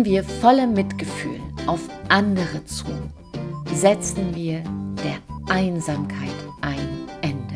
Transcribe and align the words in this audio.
Gehen 0.00 0.12
wir 0.14 0.24
voller 0.24 0.66
Mitgefühl 0.66 1.42
auf 1.66 1.80
andere 2.08 2.64
zu, 2.64 2.86
setzen 3.74 4.34
wir 4.34 4.62
der 5.04 5.18
Einsamkeit 5.54 6.32
ein 6.62 7.06
Ende. 7.20 7.54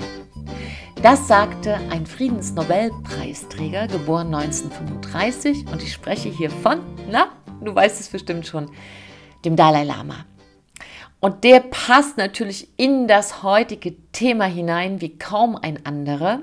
Das 1.01 1.27
sagte 1.27 1.77
ein 1.89 2.05
Friedensnobelpreisträger, 2.05 3.87
geboren 3.87 4.35
1935, 4.35 5.65
und 5.73 5.83
ich 5.83 5.95
spreche 5.95 6.29
hier 6.29 6.51
von, 6.51 6.81
na, 7.11 7.29
du 7.63 7.75
weißt 7.75 7.99
es 7.99 8.11
bestimmt 8.11 8.47
schon, 8.47 8.71
dem 9.47 9.57
Dalai 9.57 9.85
Lama. 9.85 10.27
Und 11.21 11.45
der 11.45 11.61
passt 11.61 12.19
natürlich 12.19 12.69
in 12.77 13.09
das 13.09 13.43
heutige 13.43 13.97
Thema 14.13 14.45
hinein 14.45 15.01
wie 15.01 15.17
kaum 15.17 15.57
ein 15.57 15.87
anderer. 15.87 16.41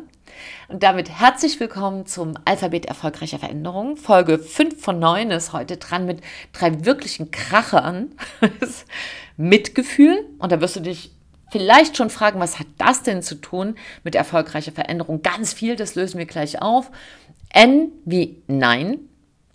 Und 0.68 0.84
damit 0.84 1.10
herzlich 1.10 1.60
willkommen 1.60 2.06
zum 2.06 2.36
Alphabet 2.46 2.86
erfolgreicher 2.86 3.40
Veränderungen. 3.40 3.98
Folge 3.98 4.40
5 4.40 4.82
von 4.82 5.00
9 5.00 5.32
ist 5.32 5.54
heute 5.54 5.78
dran 5.78 6.06
mit 6.06 6.22
drei 6.54 6.86
wirklichen 6.86 7.32
Krachern. 7.32 8.16
Mitgefühl. 9.38 10.26
Und 10.40 10.52
da 10.52 10.62
wirst 10.62 10.76
du 10.76 10.80
dich 10.80 11.12
vielleicht 11.52 11.98
schon 11.98 12.10
fragen, 12.10 12.40
was 12.40 12.60
hat 12.60 12.68
das 12.78 13.04
denn 13.04 13.22
zu 13.22 13.36
tun 13.36 13.76
mit 14.04 14.16
erfolgreicher 14.16 14.72
Veränderung? 14.72 15.22
Ganz 15.22 15.54
viel, 15.54 15.76
das 15.76 15.96
lösen 15.96 16.18
wir 16.18 16.26
gleich 16.26 16.62
auf. 16.62 16.92
N 17.54 17.92
wie 18.06 18.42
Nein, 18.48 19.00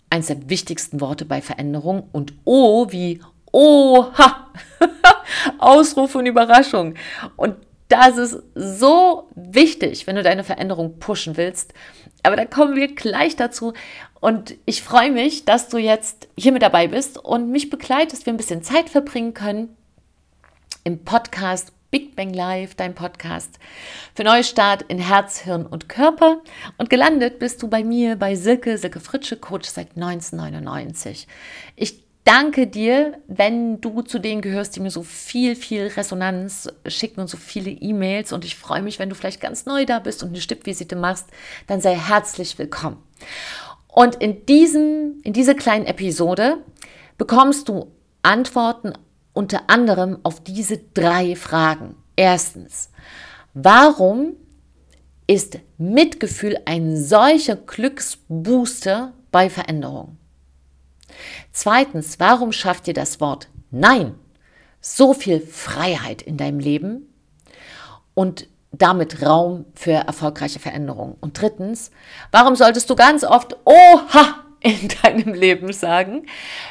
eines 0.09 0.27
der 0.27 0.49
wichtigsten 0.49 1.01
Worte 1.01 1.25
bei 1.25 1.41
Veränderung. 1.41 2.07
Und 2.11 2.33
O 2.45 2.91
wie 2.91 3.21
Oha, 3.51 4.51
Ausruf 5.57 6.15
und 6.15 6.25
Überraschung. 6.25 6.95
Und 7.35 7.55
das 7.89 8.17
ist 8.17 8.43
so 8.53 9.29
wichtig, 9.35 10.07
wenn 10.07 10.15
du 10.15 10.23
deine 10.23 10.43
Veränderung 10.43 10.99
pushen 10.99 11.37
willst. 11.37 11.73
Aber 12.23 12.35
da 12.35 12.45
kommen 12.45 12.75
wir 12.75 12.93
gleich 12.93 13.35
dazu. 13.35 13.73
Und 14.19 14.55
ich 14.65 14.81
freue 14.81 15.11
mich, 15.11 15.45
dass 15.45 15.69
du 15.69 15.77
jetzt 15.77 16.27
hier 16.37 16.51
mit 16.51 16.63
dabei 16.63 16.87
bist 16.87 17.17
und 17.17 17.49
mich 17.49 17.69
begleitest, 17.69 18.25
wir 18.25 18.33
ein 18.33 18.37
bisschen 18.37 18.63
Zeit 18.63 18.89
verbringen 18.89 19.33
können 19.33 19.75
im 20.83 21.03
Podcast 21.03 21.71
Big 21.89 22.17
Bang 22.17 22.33
Live, 22.33 22.75
dein 22.75 22.95
Podcast 22.95 23.59
für 24.13 24.23
Neustart 24.23 24.83
in 24.83 24.99
Herz, 24.99 25.39
Hirn 25.39 25.65
und 25.65 25.87
Körper. 25.87 26.41
Und 26.77 26.89
gelandet 26.89 27.39
bist 27.39 27.63
du 27.63 27.69
bei 27.69 27.83
mir, 27.83 28.17
bei 28.17 28.35
Silke, 28.35 28.77
Silke 28.77 28.99
Fritsche, 28.99 29.37
Coach 29.37 29.69
seit 29.69 29.95
1999. 29.95 31.27
Ich 31.77 32.06
danke 32.27 32.67
dir, 32.67 33.21
wenn 33.27 33.79
du 33.79 34.01
zu 34.01 34.19
denen 34.19 34.41
gehörst, 34.41 34.75
die 34.75 34.81
mir 34.81 34.91
so 34.91 35.01
viel, 35.01 35.55
viel 35.55 35.87
Resonanz 35.87 36.67
schicken 36.85 37.21
und 37.21 37.29
so 37.29 37.37
viele 37.37 37.69
E-Mails. 37.69 38.33
Und 38.33 38.43
ich 38.43 38.57
freue 38.57 38.81
mich, 38.81 38.99
wenn 38.99 39.09
du 39.09 39.15
vielleicht 39.15 39.39
ganz 39.39 39.65
neu 39.65 39.85
da 39.85 39.99
bist 39.99 40.21
und 40.21 40.29
eine 40.29 40.41
Stippvisite 40.41 40.97
machst, 40.97 41.27
dann 41.67 41.79
sei 41.79 41.95
herzlich 41.95 42.59
willkommen. 42.59 43.01
Und 43.87 44.15
in, 44.15 44.45
diesem, 44.45 45.21
in 45.23 45.31
dieser 45.31 45.55
kleinen 45.55 45.85
Episode 45.85 46.57
bekommst 47.17 47.69
du 47.69 47.93
Antworten 48.23 48.93
unter 49.31 49.69
anderem 49.69 50.19
auf 50.23 50.43
diese 50.43 50.79
drei 50.93 51.35
Fragen. 51.35 51.95
Erstens, 52.17 52.89
warum 53.53 54.35
ist 55.27 55.59
Mitgefühl 55.77 56.57
ein 56.65 56.97
solcher 56.97 57.55
Glücksbooster 57.55 59.13
bei 59.31 59.49
Veränderung? 59.49 60.17
Zweitens, 61.51 62.19
warum 62.19 62.51
schafft 62.51 62.87
dir 62.87 62.93
das 62.93 63.19
Wort 63.19 63.49
Nein 63.71 64.15
so 64.79 65.13
viel 65.13 65.39
Freiheit 65.39 66.21
in 66.21 66.37
deinem 66.37 66.59
Leben 66.59 67.13
und 68.13 68.47
damit 68.71 69.21
Raum 69.21 69.65
für 69.75 69.91
erfolgreiche 69.91 70.59
Veränderungen? 70.59 71.15
Und 71.19 71.41
drittens, 71.41 71.91
warum 72.31 72.55
solltest 72.55 72.89
du 72.89 72.95
ganz 72.95 73.23
oft 73.23 73.57
Oha 73.65 74.43
in 74.59 74.89
deinem 75.03 75.33
Leben 75.33 75.73
sagen, 75.73 76.25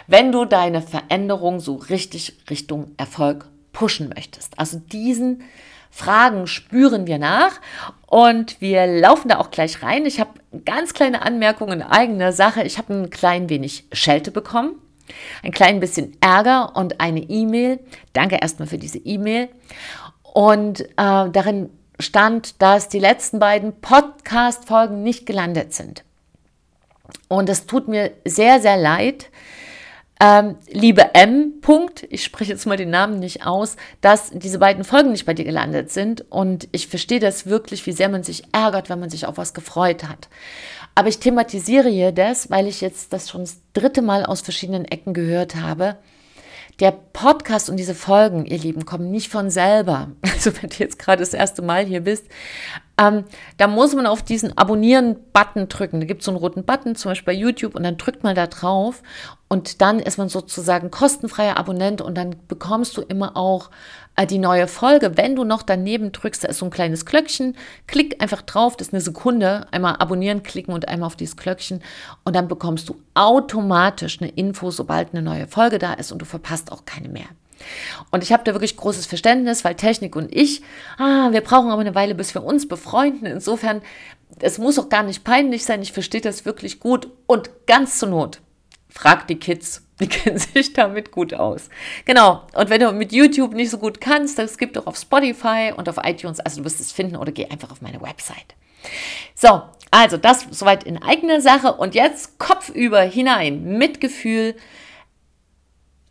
wenn 0.06 0.32
du 0.32 0.44
deine 0.44 0.82
Veränderung 0.82 1.60
so 1.60 1.74
richtig 1.76 2.38
Richtung 2.48 2.92
Erfolg 2.96 3.46
pushen 3.72 4.10
möchtest? 4.14 4.58
Also 4.58 4.78
diesen 4.78 5.42
Fragen 5.90 6.46
spüren 6.46 7.06
wir 7.06 7.18
nach 7.18 7.60
und 8.06 8.60
wir 8.60 8.86
laufen 8.86 9.28
da 9.28 9.38
auch 9.38 9.50
gleich 9.50 9.82
rein. 9.82 10.04
Ich 10.04 10.20
habe 10.20 10.38
ganz 10.64 10.94
kleine 10.94 11.22
Anmerkungen 11.22 11.80
in 11.80 11.86
eigener 11.86 12.32
Sache. 12.32 12.62
Ich 12.62 12.78
habe 12.78 12.94
ein 12.94 13.10
klein 13.10 13.48
wenig 13.48 13.84
Schelte 13.92 14.30
bekommen, 14.30 14.74
ein 15.42 15.52
klein 15.52 15.80
bisschen 15.80 16.16
Ärger 16.20 16.74
und 16.76 17.00
eine 17.00 17.20
E-Mail. 17.20 17.80
Danke 18.12 18.36
erstmal 18.36 18.68
für 18.68 18.78
diese 18.78 18.98
E-Mail. 18.98 19.48
Und 20.22 20.80
äh, 20.80 20.86
darin 20.96 21.70
stand, 21.98 22.60
dass 22.60 22.88
die 22.88 22.98
letzten 22.98 23.38
beiden 23.38 23.80
Podcast-Folgen 23.80 25.02
nicht 25.02 25.26
gelandet 25.26 25.72
sind. 25.74 26.04
Und 27.28 27.48
es 27.48 27.66
tut 27.66 27.88
mir 27.88 28.12
sehr, 28.24 28.60
sehr 28.60 28.76
leid. 28.76 29.30
Ähm, 30.18 30.56
liebe 30.70 31.14
M. 31.14 31.60
Punkt, 31.60 32.06
ich 32.08 32.24
spreche 32.24 32.52
jetzt 32.52 32.66
mal 32.66 32.78
den 32.78 32.88
Namen 32.88 33.18
nicht 33.18 33.44
aus, 33.44 33.76
dass 34.00 34.30
diese 34.30 34.58
beiden 34.58 34.82
Folgen 34.82 35.12
nicht 35.12 35.26
bei 35.26 35.34
dir 35.34 35.44
gelandet 35.44 35.90
sind. 35.90 36.24
Und 36.30 36.68
ich 36.72 36.88
verstehe 36.88 37.20
das 37.20 37.46
wirklich, 37.46 37.84
wie 37.86 37.92
sehr 37.92 38.08
man 38.08 38.22
sich 38.22 38.44
ärgert, 38.52 38.88
wenn 38.88 39.00
man 39.00 39.10
sich 39.10 39.26
auf 39.26 39.36
was 39.36 39.52
gefreut 39.52 40.04
hat. 40.04 40.28
Aber 40.94 41.08
ich 41.08 41.18
thematisiere 41.18 41.90
hier 41.90 42.12
das, 42.12 42.50
weil 42.50 42.66
ich 42.66 42.80
jetzt 42.80 43.12
das 43.12 43.28
schon 43.28 43.42
das 43.42 43.58
dritte 43.74 44.00
Mal 44.00 44.24
aus 44.24 44.40
verschiedenen 44.40 44.86
Ecken 44.86 45.12
gehört 45.12 45.56
habe. 45.56 45.96
Der 46.78 46.90
Podcast 46.90 47.70
und 47.70 47.78
diese 47.78 47.94
Folgen, 47.94 48.44
ihr 48.44 48.58
Lieben, 48.58 48.84
kommen 48.84 49.10
nicht 49.10 49.30
von 49.30 49.50
selber. 49.50 50.10
Also 50.36 50.52
wenn 50.60 50.68
du 50.68 50.76
jetzt 50.76 50.98
gerade 50.98 51.20
das 51.20 51.32
erste 51.32 51.62
Mal 51.62 51.86
hier 51.86 52.02
bist, 52.02 52.26
ähm, 52.98 53.24
da 53.56 53.66
muss 53.66 53.94
man 53.94 54.06
auf 54.06 54.22
diesen 54.22 54.56
Abonnieren-Button 54.56 55.68
drücken. 55.68 56.00
Da 56.00 56.06
gibt 56.06 56.20
es 56.20 56.26
so 56.26 56.30
einen 56.30 56.38
roten 56.38 56.64
Button, 56.64 56.94
zum 56.94 57.10
Beispiel 57.10 57.34
bei 57.34 57.38
YouTube, 57.38 57.74
und 57.74 57.82
dann 57.84 57.96
drückt 57.96 58.22
man 58.22 58.34
da 58.34 58.46
drauf 58.46 59.02
und 59.48 59.80
dann 59.80 59.98
ist 59.98 60.18
man 60.18 60.28
sozusagen 60.28 60.90
kostenfreier 60.90 61.56
Abonnent 61.56 62.02
und 62.02 62.16
dann 62.16 62.36
bekommst 62.48 62.96
du 62.96 63.02
immer 63.02 63.36
auch 63.36 63.70
die 64.24 64.38
neue 64.38 64.66
Folge. 64.66 65.18
Wenn 65.18 65.36
du 65.36 65.44
noch 65.44 65.62
daneben 65.62 66.12
drückst, 66.12 66.44
da 66.44 66.48
ist 66.48 66.58
so 66.58 66.64
ein 66.64 66.70
kleines 66.70 67.04
Glöckchen, 67.04 67.56
klick 67.86 68.22
einfach 68.22 68.40
drauf, 68.40 68.76
das 68.76 68.88
ist 68.88 68.94
eine 68.94 69.02
Sekunde, 69.02 69.66
einmal 69.72 69.96
abonnieren 69.96 70.42
klicken 70.42 70.72
und 70.72 70.88
einmal 70.88 71.08
auf 71.08 71.16
dieses 71.16 71.36
Glöckchen 71.36 71.82
und 72.24 72.34
dann 72.34 72.48
bekommst 72.48 72.88
du 72.88 72.96
automatisch 73.12 74.22
eine 74.22 74.30
Info, 74.30 74.70
sobald 74.70 75.12
eine 75.12 75.20
neue 75.20 75.46
Folge 75.46 75.78
da 75.78 75.92
ist 75.92 76.12
und 76.12 76.20
du 76.20 76.24
verpasst 76.24 76.72
auch 76.72 76.86
keine 76.86 77.08
mehr. 77.08 77.26
Und 78.10 78.22
ich 78.22 78.32
habe 78.32 78.44
da 78.44 78.52
wirklich 78.52 78.76
großes 78.76 79.06
Verständnis, 79.06 79.64
weil 79.64 79.74
Technik 79.74 80.16
und 80.16 80.34
ich, 80.34 80.62
ah, 80.98 81.32
wir 81.32 81.40
brauchen 81.40 81.70
aber 81.70 81.80
eine 81.80 81.94
Weile, 81.94 82.14
bis 82.14 82.34
wir 82.34 82.44
uns 82.44 82.68
befreunden. 82.68 83.26
Insofern, 83.26 83.82
es 84.40 84.58
muss 84.58 84.78
auch 84.78 84.88
gar 84.88 85.02
nicht 85.02 85.24
peinlich 85.24 85.64
sein. 85.64 85.82
Ich 85.82 85.92
verstehe 85.92 86.20
das 86.20 86.44
wirklich 86.44 86.80
gut. 86.80 87.08
Und 87.26 87.50
ganz 87.66 87.98
zur 87.98 88.10
Not, 88.10 88.40
frag 88.88 89.26
die 89.26 89.38
Kids. 89.38 89.85
Die 90.00 90.08
kennen 90.08 90.38
sich 90.38 90.72
damit 90.74 91.10
gut 91.10 91.32
aus. 91.32 91.70
Genau. 92.04 92.46
Und 92.54 92.68
wenn 92.68 92.80
du 92.80 92.92
mit 92.92 93.12
YouTube 93.12 93.54
nicht 93.54 93.70
so 93.70 93.78
gut 93.78 94.00
kannst, 94.00 94.38
das 94.38 94.58
gibt 94.58 94.76
auch 94.76 94.86
auf 94.86 94.96
Spotify 94.96 95.72
und 95.74 95.88
auf 95.88 95.96
iTunes. 96.02 96.40
Also 96.40 96.58
du 96.58 96.64
wirst 96.64 96.80
es 96.80 96.92
finden 96.92 97.16
oder 97.16 97.32
geh 97.32 97.46
einfach 97.46 97.70
auf 97.70 97.80
meine 97.80 98.02
Website. 98.02 98.54
So, 99.34 99.62
also 99.90 100.18
das 100.18 100.46
soweit 100.50 100.84
in 100.84 101.02
eigener 101.02 101.40
Sache. 101.40 101.72
Und 101.72 101.94
jetzt 101.94 102.38
kopfüber 102.38 103.00
hinein. 103.00 103.78
Mitgefühl. 103.78 104.54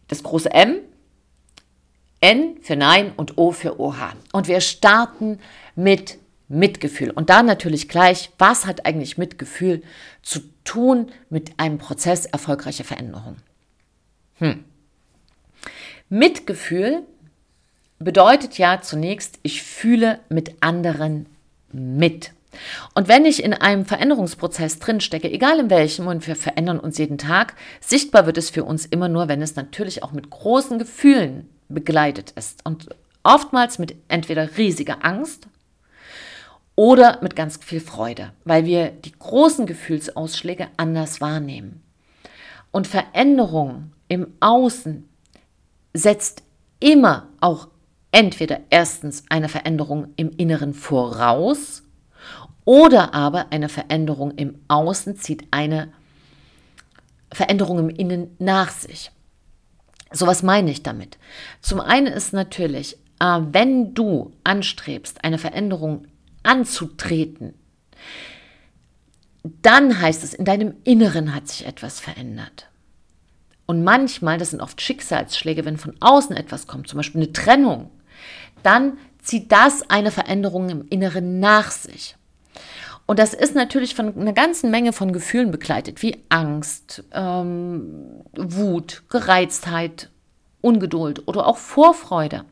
Das 0.07 0.24
große 0.24 0.51
M 0.51 0.79
N 2.22 2.57
für 2.62 2.75
Nein 2.75 3.13
und 3.16 3.38
O 3.38 3.51
für 3.51 3.79
Oha. 3.79 4.13
Und 4.31 4.47
wir 4.47 4.62
starten 4.62 5.40
mit 5.75 6.18
Mitgefühl. 6.47 7.12
Und 7.12 7.29
da 7.29 7.44
natürlich 7.44 7.88
gleich, 7.88 8.31
was 8.40 8.66
hat 8.66 8.85
eigentlich 8.85 9.19
Mitgefühl 9.19 9.84
zu 10.24 10.40
tun 10.63 11.12
mit 11.29 11.59
einem 11.59 11.78
Prozess 11.78 12.25
erfolgreicher 12.25 12.84
Veränderung? 12.84 13.38
Hm. 14.38 14.63
Mitgefühl 16.09 17.03
bedeutet 18.00 18.57
ja 18.57 18.81
zunächst, 18.81 19.39
ich 19.44 19.63
fühle 19.63 20.19
mit 20.30 20.62
anderen 20.62 21.27
mit. 21.71 22.31
Und 22.94 23.07
wenn 23.07 23.25
ich 23.25 23.44
in 23.44 23.54
einem 23.54 23.86
Veränderungsprozess 23.86 24.80
drinstecke, 24.80 25.31
egal 25.31 25.60
in 25.60 25.69
welchem, 25.69 26.07
und 26.07 26.25
wir 26.27 26.36
verändern 26.36 26.80
uns 26.80 26.98
jeden 26.98 27.18
Tag, 27.18 27.56
sichtbar 27.81 28.25
wird 28.25 28.38
es 28.38 28.50
für 28.50 28.63
uns 28.63 28.86
immer 28.86 29.10
nur, 29.10 29.27
wenn 29.27 29.42
es 29.42 29.56
natürlich 29.56 30.04
auch 30.04 30.12
mit 30.12 30.30
großen 30.30 30.80
Gefühlen 30.80 31.50
begleitet 31.68 32.31
ist. 32.31 32.65
Und 32.65 32.89
oftmals 33.24 33.80
mit 33.80 33.95
entweder 34.07 34.57
riesiger 34.57 35.04
Angst 35.04 35.48
oder 36.75 37.19
mit 37.21 37.36
ganz 37.36 37.57
viel 37.57 37.81
Freude, 37.81 38.31
weil 38.44 38.65
wir 38.65 38.89
die 38.89 39.13
großen 39.13 39.65
Gefühlsausschläge 39.65 40.68
anders 40.77 41.21
wahrnehmen. 41.21 41.81
Und 42.71 42.88
Veränderung 42.88 43.92
im 44.07 44.28
Außen 44.40 45.07
setzt 45.94 46.44
immer 46.80 47.30
auch 47.40 47.69
entweder 48.12 48.62
erstens 48.69 49.24
eine 49.30 49.50
Veränderung 49.50 50.13
im 50.16 50.31
Inneren 50.31 50.74
voraus 50.74 51.84
oder 52.63 53.13
aber 53.13 53.52
eine 53.52 53.69
Veränderung 53.69 54.31
im 54.31 54.60
Außen 54.68 55.18
zieht 55.18 55.46
eine 55.52 55.92
Veränderung 57.31 57.80
im 57.80 57.90
Innen 57.90 58.36
nach 58.40 58.72
sich. 58.72 59.12
So 60.12 60.28
was 60.28 60.44
meine 60.44 60.72
ich 60.72 60.84
damit? 60.84 61.18
Zum 61.62 61.80
einen 61.80 62.08
ist 62.08 62.34
natürlich, 62.34 62.98
äh, 63.19 63.40
wenn 63.51 63.94
du 63.94 64.31
anstrebst, 64.44 65.24
eine 65.24 65.38
Veränderung 65.38 66.08
anzutreten, 66.44 67.54
dann 69.62 70.00
heißt 70.00 70.24
es, 70.24 70.34
in 70.34 70.46
deinem 70.46 70.75
Inneren 70.84 71.36
hat 71.36 71.48
sich 71.48 71.66
etwas 71.66 72.00
verändert. 72.00 72.68
Und 73.65 73.83
manchmal, 73.83 74.38
das 74.38 74.51
sind 74.51 74.62
oft 74.62 74.81
Schicksalsschläge, 74.81 75.65
wenn 75.65 75.77
von 75.77 75.95
außen 76.00 76.35
etwas 76.35 76.67
kommt, 76.67 76.88
zum 76.88 76.97
Beispiel 76.97 77.21
eine 77.21 77.33
Trennung, 77.33 77.89
dann 78.63 78.97
zieht 79.21 79.51
das 79.51 79.89
eine 79.89 80.12
Veränderung 80.12 80.69
im 80.69 80.88
Inneren 80.89 81.39
nach 81.39 81.71
sich. 81.71 82.15
Und 83.07 83.19
das 83.19 83.33
ist 83.33 83.56
natürlich 83.56 83.94
von 83.95 84.19
einer 84.19 84.33
ganzen 84.33 84.71
Menge 84.71 84.91
von 84.91 85.13
Gefühlen 85.13 85.51
begleitet, 85.51 86.01
wie 86.01 86.23
Angst, 86.29 87.03
ähm, 87.12 88.23
Wut, 88.35 89.03
Gereiztheit, 89.09 90.09
Ungeduld 90.62 91.27
oder 91.27 91.45
auch 91.45 91.57
Vorfreude. 91.57 92.45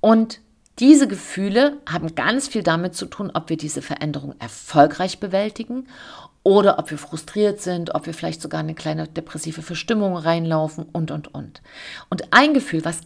Und 0.00 0.40
diese 0.78 1.06
Gefühle 1.06 1.78
haben 1.90 2.14
ganz 2.14 2.48
viel 2.48 2.62
damit 2.62 2.94
zu 2.94 3.06
tun, 3.06 3.30
ob 3.34 3.50
wir 3.50 3.56
diese 3.56 3.82
Veränderung 3.82 4.34
erfolgreich 4.38 5.20
bewältigen 5.20 5.88
oder 6.42 6.78
ob 6.78 6.90
wir 6.90 6.98
frustriert 6.98 7.60
sind, 7.60 7.94
ob 7.94 8.06
wir 8.06 8.14
vielleicht 8.14 8.42
sogar 8.42 8.60
eine 8.60 8.74
kleine 8.74 9.06
depressive 9.06 9.62
Verstimmung 9.62 10.16
reinlaufen 10.16 10.84
und, 10.92 11.10
und, 11.10 11.32
und. 11.34 11.62
Und 12.10 12.32
ein 12.32 12.54
Gefühl, 12.54 12.84
was 12.84 13.02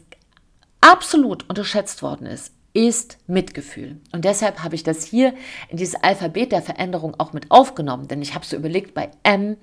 absolut 0.80 1.48
unterschätzt 1.48 2.02
worden 2.02 2.26
ist, 2.26 2.52
ist 2.72 3.18
Mitgefühl. 3.26 4.00
Und 4.12 4.24
deshalb 4.26 4.62
habe 4.62 4.74
ich 4.74 4.82
das 4.82 5.02
hier 5.02 5.34
in 5.70 5.78
dieses 5.78 5.94
Alphabet 5.94 6.52
der 6.52 6.60
Veränderung 6.60 7.14
auch 7.18 7.32
mit 7.32 7.50
aufgenommen, 7.50 8.06
denn 8.06 8.20
ich 8.20 8.34
habe 8.34 8.44
so 8.44 8.54
überlegt, 8.56 8.92
bei 8.92 9.10
M 9.22 9.56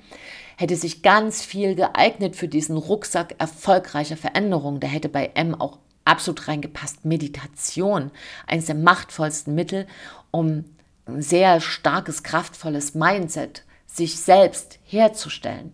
hätte 0.57 0.75
sich 0.75 1.03
ganz 1.03 1.43
viel 1.43 1.75
geeignet 1.75 2.35
für 2.35 2.47
diesen 2.47 2.75
Rucksack 2.75 3.35
erfolgreicher 3.37 4.17
Veränderung. 4.17 4.79
Da 4.79 4.87
hätte 4.87 5.09
bei 5.09 5.31
M 5.35 5.53
auch 5.59 5.79
absolut 6.05 6.47
reingepasst. 6.47 7.05
Meditation, 7.05 8.11
eines 8.47 8.65
der 8.65 8.75
machtvollsten 8.75 9.55
Mittel, 9.55 9.87
um 10.31 10.65
sehr 11.07 11.59
starkes, 11.59 12.23
kraftvolles 12.23 12.95
Mindset 12.95 13.63
sich 13.85 14.19
selbst 14.19 14.79
herzustellen. 14.83 15.73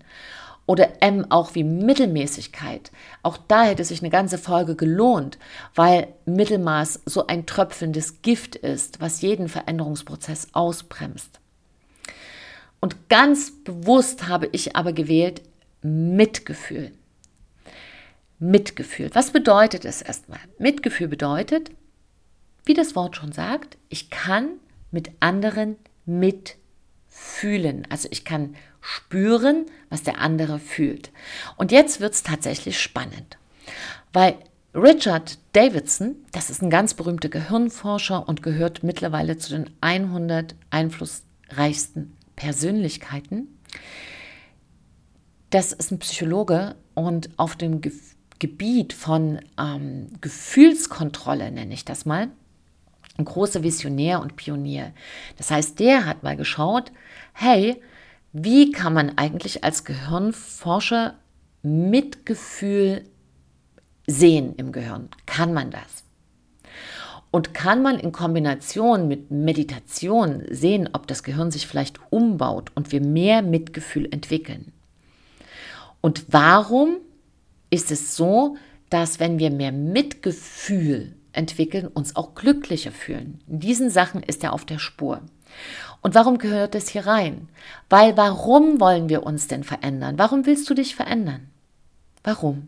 Oder 0.66 1.02
M 1.02 1.26
auch 1.32 1.56
wie 1.56 1.64
Mittelmäßigkeit. 1.64 2.92
Auch 3.24 3.38
da 3.48 3.64
hätte 3.64 3.84
sich 3.84 4.02
eine 4.02 4.12
ganze 4.12 4.38
Folge 4.38 4.76
gelohnt, 4.76 5.40
weil 5.74 6.10
Mittelmaß 6.26 7.02
so 7.06 7.26
ein 7.26 7.48
tröpfelndes 7.48 8.22
Gift 8.22 8.56
ist, 8.56 9.02
was 9.02 9.22
jeden 9.22 9.50
Veränderungsprozess 9.50 10.50
ausbremst. 10.54 11.40
Und 12.80 13.10
ganz 13.10 13.52
bewusst 13.64 14.28
habe 14.28 14.48
ich 14.52 14.76
aber 14.76 14.94
gewählt 14.94 15.42
Mitgefühl. 15.82 16.92
Mitgefühl. 18.38 19.10
Was 19.14 19.32
bedeutet 19.32 19.86
es 19.86 20.02
erstmal? 20.02 20.40
Mitgefühl 20.60 21.08
bedeutet, 21.08 21.72
wie 22.66 22.74
das 22.74 22.96
Wort 22.96 23.16
schon 23.16 23.32
sagt, 23.32 23.78
ich 23.90 24.12
kann 24.12 24.52
mit 24.92 25.12
anderen 25.20 25.78
mitfühlen. 26.06 27.88
Also 27.90 28.08
ich 28.12 28.26
kann 28.26 28.56
spüren, 28.82 29.66
was 29.90 30.04
der 30.04 30.20
andere 30.20 30.60
fühlt. 30.60 31.12
Und 31.58 31.72
jetzt 31.72 32.00
wird 32.00 32.14
es 32.14 32.24
tatsächlich 32.24 32.80
spannend, 32.80 33.38
weil 34.14 34.36
Richard 34.74 35.40
Davidson, 35.54 36.16
das 36.32 36.50
ist 36.50 36.62
ein 36.62 36.70
ganz 36.70 36.94
berühmter 36.94 37.30
Gehirnforscher 37.30 38.28
und 38.28 38.44
gehört 38.44 38.84
mittlerweile 38.84 39.38
zu 39.38 39.50
den 39.50 39.70
100 39.82 40.56
einflussreichsten 40.70 42.16
Persönlichkeiten. 42.36 43.48
Das 45.50 45.74
ist 45.74 45.92
ein 45.92 46.00
Psychologe 46.00 46.76
und 46.94 47.30
auf 47.38 47.56
dem 47.56 47.82
Ge 47.82 47.92
Gebiet 48.38 48.94
von 48.94 49.42
ähm, 49.60 50.08
Gefühlskontrolle, 50.22 51.52
nenne 51.52 51.74
ich 51.74 51.84
das 51.84 52.06
mal, 52.06 52.30
ein 53.18 53.26
großer 53.26 53.64
Visionär 53.64 54.22
und 54.22 54.36
Pionier. 54.36 54.94
Das 55.38 55.52
heißt, 55.52 55.80
der 55.80 56.06
hat 56.06 56.24
mal 56.24 56.38
geschaut, 56.38 56.92
hey, 57.34 57.82
wie 58.32 58.72
kann 58.72 58.94
man 58.94 59.18
eigentlich 59.18 59.64
als 59.64 59.84
Gehirnforscher 59.84 61.16
Mitgefühl 61.62 63.04
sehen 64.08 64.56
im 64.56 64.72
Gehirn? 64.72 65.10
Kann 65.26 65.54
man 65.54 65.72
das? 65.72 66.04
Und 67.32 67.54
kann 67.54 67.84
man 67.84 68.00
in 68.00 68.12
Kombination 68.12 69.08
mit 69.08 69.30
Meditation 69.30 70.44
sehen, 70.50 70.90
ob 70.94 71.06
das 71.08 71.24
Gehirn 71.24 71.52
sich 71.52 71.68
vielleicht 71.68 72.00
umbaut 72.10 72.72
und 72.74 72.92
wir 72.92 73.02
mehr 73.02 73.42
Mitgefühl 73.42 74.08
entwickeln? 74.12 74.72
Und 76.02 76.26
warum 76.30 76.98
ist 77.70 77.92
es 77.92 78.16
so, 78.16 78.58
dass 78.90 79.20
wenn 79.20 79.38
wir 79.38 79.52
mehr 79.52 79.72
Mitgefühl 79.72 81.16
entwickeln, 81.34 81.88
uns 81.88 82.16
auch 82.16 82.36
glücklicher 82.36 82.92
fühlen? 82.92 83.42
In 83.48 83.60
diesen 83.60 83.90
Sachen 83.90 84.24
ist 84.24 84.44
er 84.44 84.54
auf 84.54 84.66
der 84.66 84.80
Spur. 84.80 85.22
Und 86.02 86.16
warum 86.16 86.38
gehört 86.38 86.76
es 86.76 86.90
hier 86.90 87.06
rein? 87.06 87.50
Weil 87.90 88.16
warum 88.16 88.80
wollen 88.80 89.10
wir 89.10 89.24
uns 89.24 89.48
denn 89.48 89.64
verändern? 89.64 90.18
Warum 90.18 90.46
willst 90.46 90.70
du 90.70 90.74
dich 90.74 90.96
verändern? 90.96 91.50
Warum? 92.24 92.68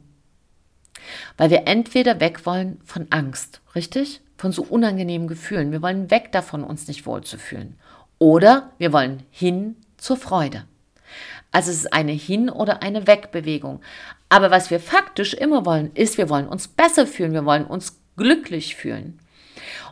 Weil 1.38 1.50
wir 1.50 1.68
entweder 1.68 2.20
weg 2.20 2.46
wollen 2.46 2.80
von 2.86 3.08
Angst, 3.10 3.62
richtig? 3.76 4.22
Von 4.38 4.52
so 4.52 4.64
unangenehmen 4.64 5.28
Gefühlen. 5.28 5.72
Wir 5.72 5.82
wollen 5.82 6.12
weg 6.12 6.32
davon, 6.32 6.64
uns 6.64 6.88
nicht 6.88 7.06
wohlzufühlen. 7.06 7.78
Oder 8.18 8.72
wir 8.78 8.92
wollen 8.92 9.24
hin 9.30 9.76
zur 9.98 10.18
Freude. 10.18 10.66
Also 11.52 11.72
es 11.72 11.78
ist 11.78 11.94
eine 11.94 12.14
Hin- 12.14 12.50
oder 12.50 12.82
eine 12.82 13.08
Wegbewegung. 13.08 13.82
Aber 14.30 14.52
was 14.52 14.72
wir 14.72 14.80
faktisch 14.80 15.34
immer 15.34 15.66
wollen, 15.66 15.92
ist, 15.94 16.18
wir 16.18 16.30
wollen 16.30 16.48
uns 16.48 16.68
besser 16.68 17.06
fühlen, 17.06 17.34
wir 17.34 17.46
wollen 17.46 17.66
uns 17.66 18.01
glücklich 18.18 18.76
fühlen. 18.76 19.20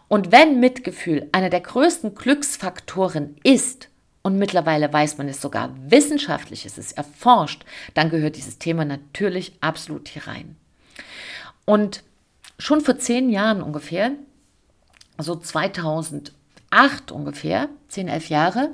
Und 0.07 0.31
wenn 0.31 0.59
Mitgefühl 0.59 1.29
einer 1.31 1.49
der 1.49 1.61
größten 1.61 2.15
Glücksfaktoren 2.15 3.35
ist, 3.43 3.89
und 4.21 4.37
mittlerweile 4.37 4.91
weiß 4.91 5.17
man 5.17 5.29
es 5.29 5.41
sogar 5.41 5.73
wissenschaftlich, 5.89 6.65
es 6.65 6.77
ist 6.77 6.97
erforscht, 6.97 7.63
dann 7.93 8.09
gehört 8.09 8.35
dieses 8.35 8.57
Thema 8.57 8.83
natürlich 8.83 9.53
absolut 9.61 10.09
hier 10.09 10.27
rein. 10.27 10.55
Und 11.65 12.03
schon 12.57 12.81
vor 12.81 12.97
zehn 12.97 13.29
Jahren 13.29 13.61
ungefähr, 13.61 14.11
so 15.17 15.35
2008 15.35 16.33
ungefähr, 17.11 17.69
zehn, 17.87 18.07
elf 18.07 18.29
Jahre, 18.29 18.71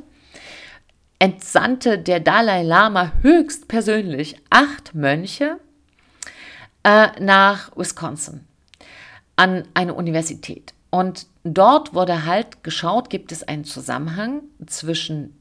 entsandte 1.19 1.99
der 1.99 2.19
Dalai 2.19 2.63
Lama 2.63 3.11
höchstpersönlich 3.21 4.37
acht 4.49 4.95
Mönche 4.95 5.59
äh, 6.83 7.07
nach 7.19 7.75
Wisconsin 7.75 8.45
an 9.35 9.63
eine 9.73 9.93
Universität. 9.93 10.73
Und 10.89 11.27
dort 11.43 11.93
wurde 11.93 12.25
halt 12.25 12.63
geschaut, 12.63 13.09
gibt 13.09 13.31
es 13.31 13.43
einen 13.43 13.65
Zusammenhang 13.65 14.43
zwischen 14.65 15.35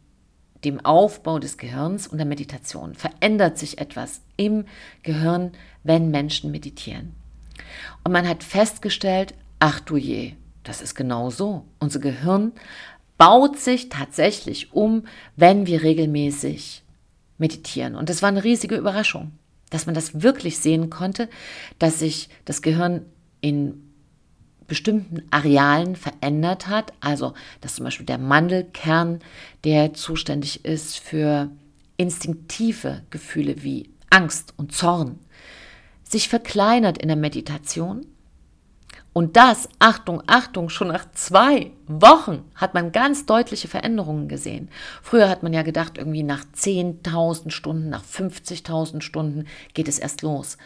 dem 0.65 0.85
Aufbau 0.85 1.39
des 1.39 1.59
Gehirns 1.59 2.07
und 2.07 2.19
der 2.19 2.27
Meditation. 2.27 2.95
Verändert 2.95 3.59
sich 3.59 3.79
etwas 3.79 4.23
im 4.37 4.65
Gehirn, 5.03 5.53
wenn 5.83 6.11
Menschen 6.11 6.51
meditieren? 6.51 7.15
Und 8.03 8.13
man 8.13 8.29
hat 8.29 8.43
festgestellt, 8.43 9.35
ach 9.61 9.81
du 9.81 9.97
je, 9.97 10.33
das 10.65 10.81
ist 10.81 10.95
genau 10.95 11.31
so. 11.31 11.65
Unser 11.79 12.01
Gehirn 12.01 12.53
baut 13.19 13.59
sich 13.59 13.91
tatsächlich 13.91 14.73
um, 14.73 15.05
wenn 15.37 15.67
wir 15.67 15.83
regelmäßig 15.83 16.83
meditieren. 17.39 17.95
Und 17.95 18.09
das 18.09 18.23
war 18.23 18.29
eine 18.29 18.45
riesige 18.45 18.77
Überraschung, 18.77 19.33
dass 19.71 19.87
man 19.87 19.95
das 19.95 20.23
wirklich 20.23 20.59
sehen 20.59 20.91
konnte, 20.91 21.29
dass 21.79 21.99
sich 21.99 22.29
das 22.45 22.63
Gehirn 22.63 23.07
in 23.41 23.84
bestimmten 24.67 25.23
Arealen 25.31 25.97
verändert 25.97 26.69
hat. 26.69 26.93
Also, 27.01 27.35
dass 27.61 27.77
zum 27.77 27.85
Beispiel 27.85 28.07
der 28.07 28.19
Mandelkern, 28.19 29.21
der 29.65 29.95
zuständig 29.95 30.65
ist 30.65 30.99
für 30.99 31.51
instinktive 31.97 33.03
Gefühle 33.11 33.63
wie 33.63 33.91
Angst 34.11 34.55
und 34.57 34.73
Zorn, 34.73 35.19
sich 36.03 36.29
verkleinert 36.29 36.99
in 36.99 37.09
der 37.09 37.17
Meditation. 37.17 38.07
Und 39.13 39.37
das, 39.37 39.69
Achtung, 39.79 40.25
Achtung, 40.27 40.69
schon 40.69 40.89
nach 40.89 41.11
zwei 41.13 41.71
Wochen 41.87 42.43
hat 42.57 42.75
man 42.75 42.91
ganz 42.91 43.27
deutliche 43.27 43.69
Veränderungen 43.69 44.27
gesehen. 44.27 44.69
Früher 45.03 45.29
hat 45.29 45.45
man 45.45 45.53
ja 45.53 45.63
gedacht, 45.63 45.99
irgendwie 45.99 46.25
nach 46.25 46.45
10.000 46.45 47.53
Stunden, 47.53 47.91
nach 47.91 48.03
50.000 48.03 49.03
Stunden 49.03 49.47
geht 49.73 49.87
es 49.87 50.01
erst 50.01 50.23
los. 50.23 50.59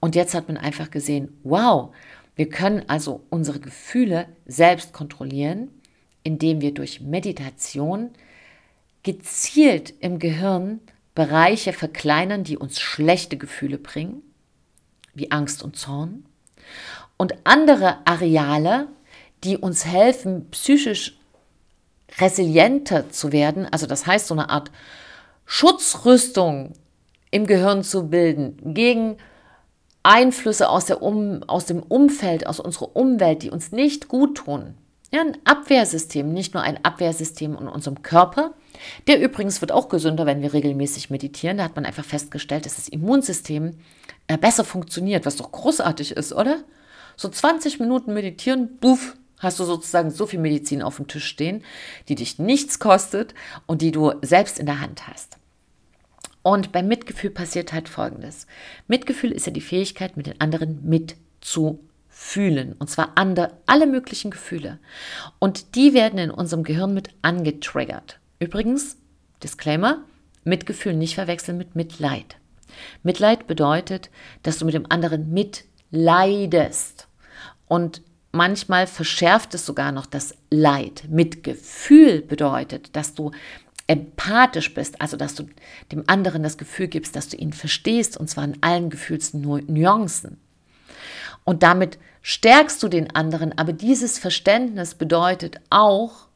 Und 0.00 0.16
jetzt 0.16 0.34
hat 0.34 0.48
man 0.48 0.56
einfach 0.56 0.90
gesehen, 0.90 1.38
wow, 1.44 1.94
wir 2.34 2.48
können 2.48 2.88
also 2.88 3.24
unsere 3.30 3.60
Gefühle 3.60 4.26
selbst 4.46 4.92
kontrollieren, 4.92 5.70
indem 6.22 6.60
wir 6.60 6.72
durch 6.72 7.00
Meditation 7.00 8.10
gezielt 9.02 9.94
im 10.00 10.18
Gehirn 10.18 10.80
Bereiche 11.14 11.72
verkleinern, 11.72 12.44
die 12.44 12.56
uns 12.56 12.80
schlechte 12.80 13.36
Gefühle 13.36 13.76
bringen, 13.76 14.22
wie 15.12 15.30
Angst 15.30 15.62
und 15.62 15.76
Zorn, 15.76 16.24
und 17.18 17.34
andere 17.44 17.98
Areale, 18.06 18.88
die 19.44 19.58
uns 19.58 19.84
helfen, 19.84 20.48
psychisch 20.50 21.18
resilienter 22.18 23.10
zu 23.10 23.32
werden, 23.32 23.66
also 23.70 23.86
das 23.86 24.06
heißt 24.06 24.26
so 24.26 24.34
eine 24.34 24.48
Art 24.48 24.70
Schutzrüstung 25.44 26.72
im 27.30 27.46
Gehirn 27.46 27.84
zu 27.84 28.08
bilden 28.08 28.74
gegen 28.74 29.16
Einflüsse 30.02 30.68
aus, 30.68 30.86
der 30.86 31.02
um, 31.02 31.42
aus 31.44 31.66
dem 31.66 31.82
Umfeld, 31.82 32.46
aus 32.46 32.60
unserer 32.60 32.96
Umwelt, 32.96 33.42
die 33.42 33.50
uns 33.50 33.72
nicht 33.72 34.08
gut 34.08 34.36
tun. 34.36 34.74
Ja, 35.12 35.20
ein 35.20 35.36
Abwehrsystem, 35.44 36.32
nicht 36.32 36.54
nur 36.54 36.62
ein 36.62 36.82
Abwehrsystem 36.84 37.56
in 37.56 37.68
unserem 37.68 38.02
Körper, 38.02 38.54
Der 39.06 39.20
übrigens 39.20 39.60
wird 39.60 39.72
auch 39.72 39.88
gesünder, 39.88 40.26
wenn 40.26 40.42
wir 40.42 40.52
regelmäßig 40.52 41.10
meditieren. 41.10 41.58
Da 41.58 41.64
hat 41.64 41.76
man 41.76 41.86
einfach 41.86 42.04
festgestellt, 42.04 42.66
dass 42.66 42.76
das 42.76 42.88
Immunsystem 42.88 43.78
äh, 44.26 44.38
besser 44.38 44.64
funktioniert, 44.64 45.26
was 45.26 45.36
doch 45.36 45.52
großartig 45.52 46.12
ist, 46.12 46.32
oder? 46.32 46.64
So 47.16 47.28
20 47.28 47.80
Minuten 47.80 48.14
meditieren, 48.14 48.78
buff, 48.78 49.16
hast 49.38 49.58
du 49.58 49.64
sozusagen 49.64 50.10
so 50.10 50.26
viel 50.26 50.40
Medizin 50.40 50.82
auf 50.82 50.96
dem 50.96 51.08
Tisch 51.08 51.26
stehen, 51.26 51.64
die 52.08 52.14
dich 52.14 52.38
nichts 52.38 52.78
kostet 52.78 53.34
und 53.66 53.82
die 53.82 53.92
du 53.92 54.12
selbst 54.22 54.58
in 54.58 54.66
der 54.66 54.80
Hand 54.80 55.06
hast. 55.08 55.36
Und 56.42 56.72
beim 56.72 56.88
Mitgefühl 56.88 57.30
passiert 57.30 57.72
halt 57.72 57.88
Folgendes. 57.88 58.46
Mitgefühl 58.88 59.30
ist 59.30 59.46
ja 59.46 59.52
die 59.52 59.60
Fähigkeit, 59.60 60.16
mit 60.16 60.26
den 60.26 60.40
anderen 60.40 60.80
mitzufühlen. 60.88 62.74
Und 62.78 62.90
zwar 62.90 63.12
andere, 63.14 63.56
alle 63.66 63.86
möglichen 63.86 64.30
Gefühle. 64.30 64.78
Und 65.38 65.76
die 65.76 65.94
werden 65.94 66.18
in 66.18 66.30
unserem 66.30 66.64
Gehirn 66.64 66.94
mit 66.94 67.10
angetriggert. 67.22 68.18
Übrigens, 68.40 68.96
Disclaimer, 69.42 70.04
Mitgefühl 70.44 70.94
nicht 70.94 71.14
verwechseln 71.14 71.58
mit 71.58 71.76
Mitleid. 71.76 72.36
Mitleid 73.02 73.46
bedeutet, 73.46 74.10
dass 74.42 74.58
du 74.58 74.64
mit 74.64 74.74
dem 74.74 74.90
anderen 74.90 75.32
mitleidest. 75.32 77.06
Und 77.68 78.02
manchmal 78.32 78.86
verschärft 78.86 79.54
es 79.54 79.64
sogar 79.64 79.92
noch 79.92 80.06
das 80.06 80.34
Leid. 80.50 81.04
Mitgefühl 81.08 82.22
bedeutet, 82.22 82.96
dass 82.96 83.14
du 83.14 83.30
empathisch 83.92 84.72
bist, 84.74 85.00
also 85.00 85.16
dass 85.16 85.34
du 85.34 85.44
dem 85.90 86.04
anderen 86.06 86.42
das 86.42 86.58
Gefühl 86.58 86.88
gibst, 86.88 87.14
dass 87.14 87.28
du 87.28 87.36
ihn 87.36 87.52
verstehst, 87.52 88.16
und 88.16 88.28
zwar 88.28 88.44
in 88.44 88.58
allen 88.62 88.90
Gefühlsnuancen. 88.90 90.38
Und 91.44 91.62
damit 91.62 91.98
stärkst 92.22 92.82
du 92.82 92.88
den 92.88 93.14
anderen, 93.14 93.56
aber 93.58 93.72
dieses 93.72 94.18
Verständnis 94.18 94.94
bedeutet 94.94 95.60
auch, 95.70 96.28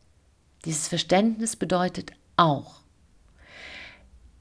dieses 0.64 0.88
Verständnis 0.88 1.56
bedeutet 1.56 2.12
auch, 2.36 2.80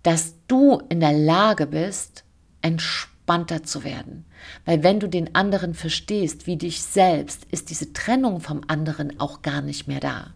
dass 0.03 0.35
du 0.47 0.81
in 0.89 0.99
der 0.99 1.13
Lage 1.13 1.67
bist, 1.67 2.23
entspannter 2.61 3.63
zu 3.63 3.83
werden. 3.83 4.25
Weil 4.65 4.83
wenn 4.83 4.99
du 4.99 5.07
den 5.07 5.35
anderen 5.35 5.73
verstehst 5.73 6.47
wie 6.47 6.57
dich 6.57 6.83
selbst, 6.83 7.45
ist 7.51 7.69
diese 7.69 7.93
Trennung 7.93 8.41
vom 8.41 8.61
anderen 8.67 9.19
auch 9.19 9.41
gar 9.41 9.61
nicht 9.61 9.87
mehr 9.87 9.99
da. 9.99 10.33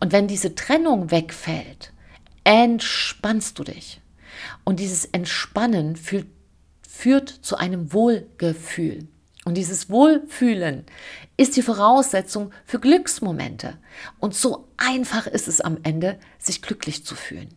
Und 0.00 0.12
wenn 0.12 0.28
diese 0.28 0.54
Trennung 0.54 1.10
wegfällt, 1.10 1.92
entspannst 2.44 3.58
du 3.58 3.64
dich. 3.64 4.00
Und 4.64 4.80
dieses 4.80 5.04
Entspannen 5.06 5.96
führt, 5.96 6.26
führt 6.88 7.28
zu 7.28 7.56
einem 7.56 7.92
Wohlgefühl. 7.92 9.08
Und 9.44 9.54
dieses 9.54 9.88
Wohlfühlen 9.88 10.84
ist 11.36 11.56
die 11.56 11.62
Voraussetzung 11.62 12.52
für 12.66 12.78
Glücksmomente. 12.78 13.78
Und 14.18 14.34
so 14.34 14.68
einfach 14.76 15.26
ist 15.26 15.48
es 15.48 15.60
am 15.60 15.78
Ende, 15.84 16.18
sich 16.38 16.60
glücklich 16.60 17.04
zu 17.04 17.14
fühlen. 17.14 17.48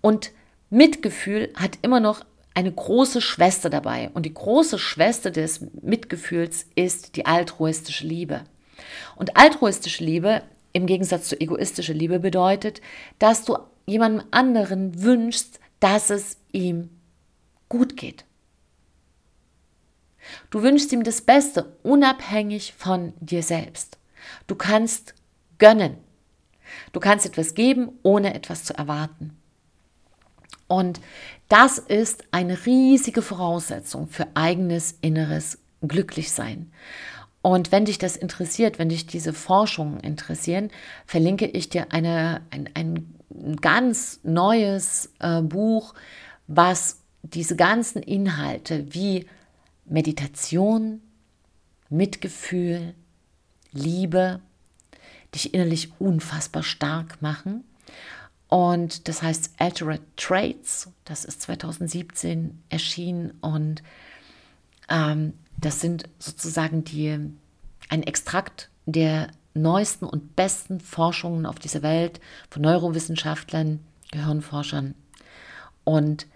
Und 0.00 0.32
Mitgefühl 0.70 1.52
hat 1.56 1.78
immer 1.82 2.00
noch 2.00 2.24
eine 2.54 2.72
große 2.72 3.20
Schwester 3.20 3.68
dabei. 3.68 4.10
Und 4.14 4.24
die 4.24 4.34
große 4.34 4.78
Schwester 4.78 5.30
des 5.30 5.60
Mitgefühls 5.82 6.66
ist 6.74 7.16
die 7.16 7.26
altruistische 7.26 8.06
Liebe. 8.06 8.44
Und 9.16 9.36
altruistische 9.36 10.04
Liebe 10.04 10.42
im 10.74 10.86
Gegensatz 10.86 11.28
zu 11.28 11.40
egoistischer 11.40 11.94
Liebe 11.94 12.18
bedeutet, 12.18 12.82
dass 13.18 13.44
du 13.44 13.56
jemandem 13.86 14.26
anderen 14.32 15.02
wünschst, 15.02 15.60
dass 15.80 16.10
es 16.10 16.36
ihm 16.52 16.90
gut 17.68 17.96
geht. 17.96 18.24
Du 20.50 20.62
wünschst 20.62 20.92
ihm 20.92 21.04
das 21.04 21.22
Beste, 21.22 21.76
unabhängig 21.82 22.74
von 22.76 23.14
dir 23.20 23.42
selbst. 23.42 23.98
Du 24.46 24.54
kannst 24.54 25.14
gönnen. 25.58 25.96
Du 26.92 27.00
kannst 27.00 27.24
etwas 27.26 27.54
geben, 27.54 27.90
ohne 28.02 28.34
etwas 28.34 28.64
zu 28.64 28.76
erwarten. 28.76 29.36
Und 30.66 31.00
das 31.48 31.78
ist 31.78 32.24
eine 32.32 32.66
riesige 32.66 33.22
Voraussetzung 33.22 34.08
für 34.08 34.26
eigenes 34.34 34.98
inneres 35.02 35.58
Glücklichsein. 35.82 36.72
Und 37.44 37.72
wenn 37.72 37.84
dich 37.84 37.98
das 37.98 38.16
interessiert, 38.16 38.78
wenn 38.78 38.88
dich 38.88 39.06
diese 39.06 39.34
Forschungen 39.34 40.00
interessieren, 40.00 40.70
verlinke 41.04 41.44
ich 41.44 41.68
dir 41.68 41.92
eine, 41.92 42.40
ein, 42.48 42.70
ein 42.74 43.56
ganz 43.60 44.20
neues 44.22 45.12
äh, 45.18 45.42
Buch, 45.42 45.92
was 46.46 47.02
diese 47.22 47.54
ganzen 47.54 48.02
Inhalte 48.02 48.94
wie 48.94 49.26
Meditation, 49.84 51.02
Mitgefühl, 51.90 52.94
Liebe 53.72 54.40
dich 55.34 55.52
innerlich 55.52 55.92
unfassbar 55.98 56.62
stark 56.62 57.20
machen. 57.20 57.62
Und 58.48 59.06
das 59.06 59.20
heißt 59.20 59.50
Altered 59.58 60.00
Traits, 60.16 60.88
das 61.04 61.26
ist 61.26 61.42
2017 61.42 62.62
erschienen 62.70 63.32
und 63.42 63.82
ähm, 64.88 65.34
das 65.56 65.80
sind 65.80 66.04
sozusagen 66.18 66.84
die, 66.84 67.18
ein 67.88 68.02
Extrakt 68.02 68.70
der 68.86 69.28
neuesten 69.54 70.04
und 70.04 70.36
besten 70.36 70.80
Forschungen 70.80 71.46
auf 71.46 71.58
dieser 71.58 71.82
Welt 71.82 72.20
von 72.50 72.62
Neurowissenschaftlern, 72.62 73.80
Gehirnforschern. 74.10 74.94
Und 75.84 76.26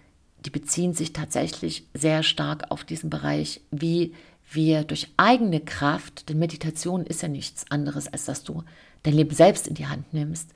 die 0.45 0.51
beziehen 0.51 0.95
sich 0.95 1.13
tatsächlich 1.13 1.87
sehr 1.95 2.23
stark 2.23 2.71
auf 2.71 2.85
diesen 2.85 3.11
Bereich, 3.11 3.61
wie 3.71 4.15
wir 4.51 4.85
durch 4.85 5.13
eigene 5.17 5.61
Kraft, 5.61 6.29
denn 6.29 6.39
Meditation 6.39 7.05
ist 7.05 7.23
ja 7.23 7.29
nichts 7.29 7.71
anderes, 7.71 8.09
als 8.09 8.25
dass 8.25 8.45
du 8.45 8.63
dein 9.03 9.15
Leben 9.15 9.35
selbst 9.35 9.67
in 9.67 9.75
die 9.75 9.87
Hand 9.87 10.13
nimmst, 10.15 10.53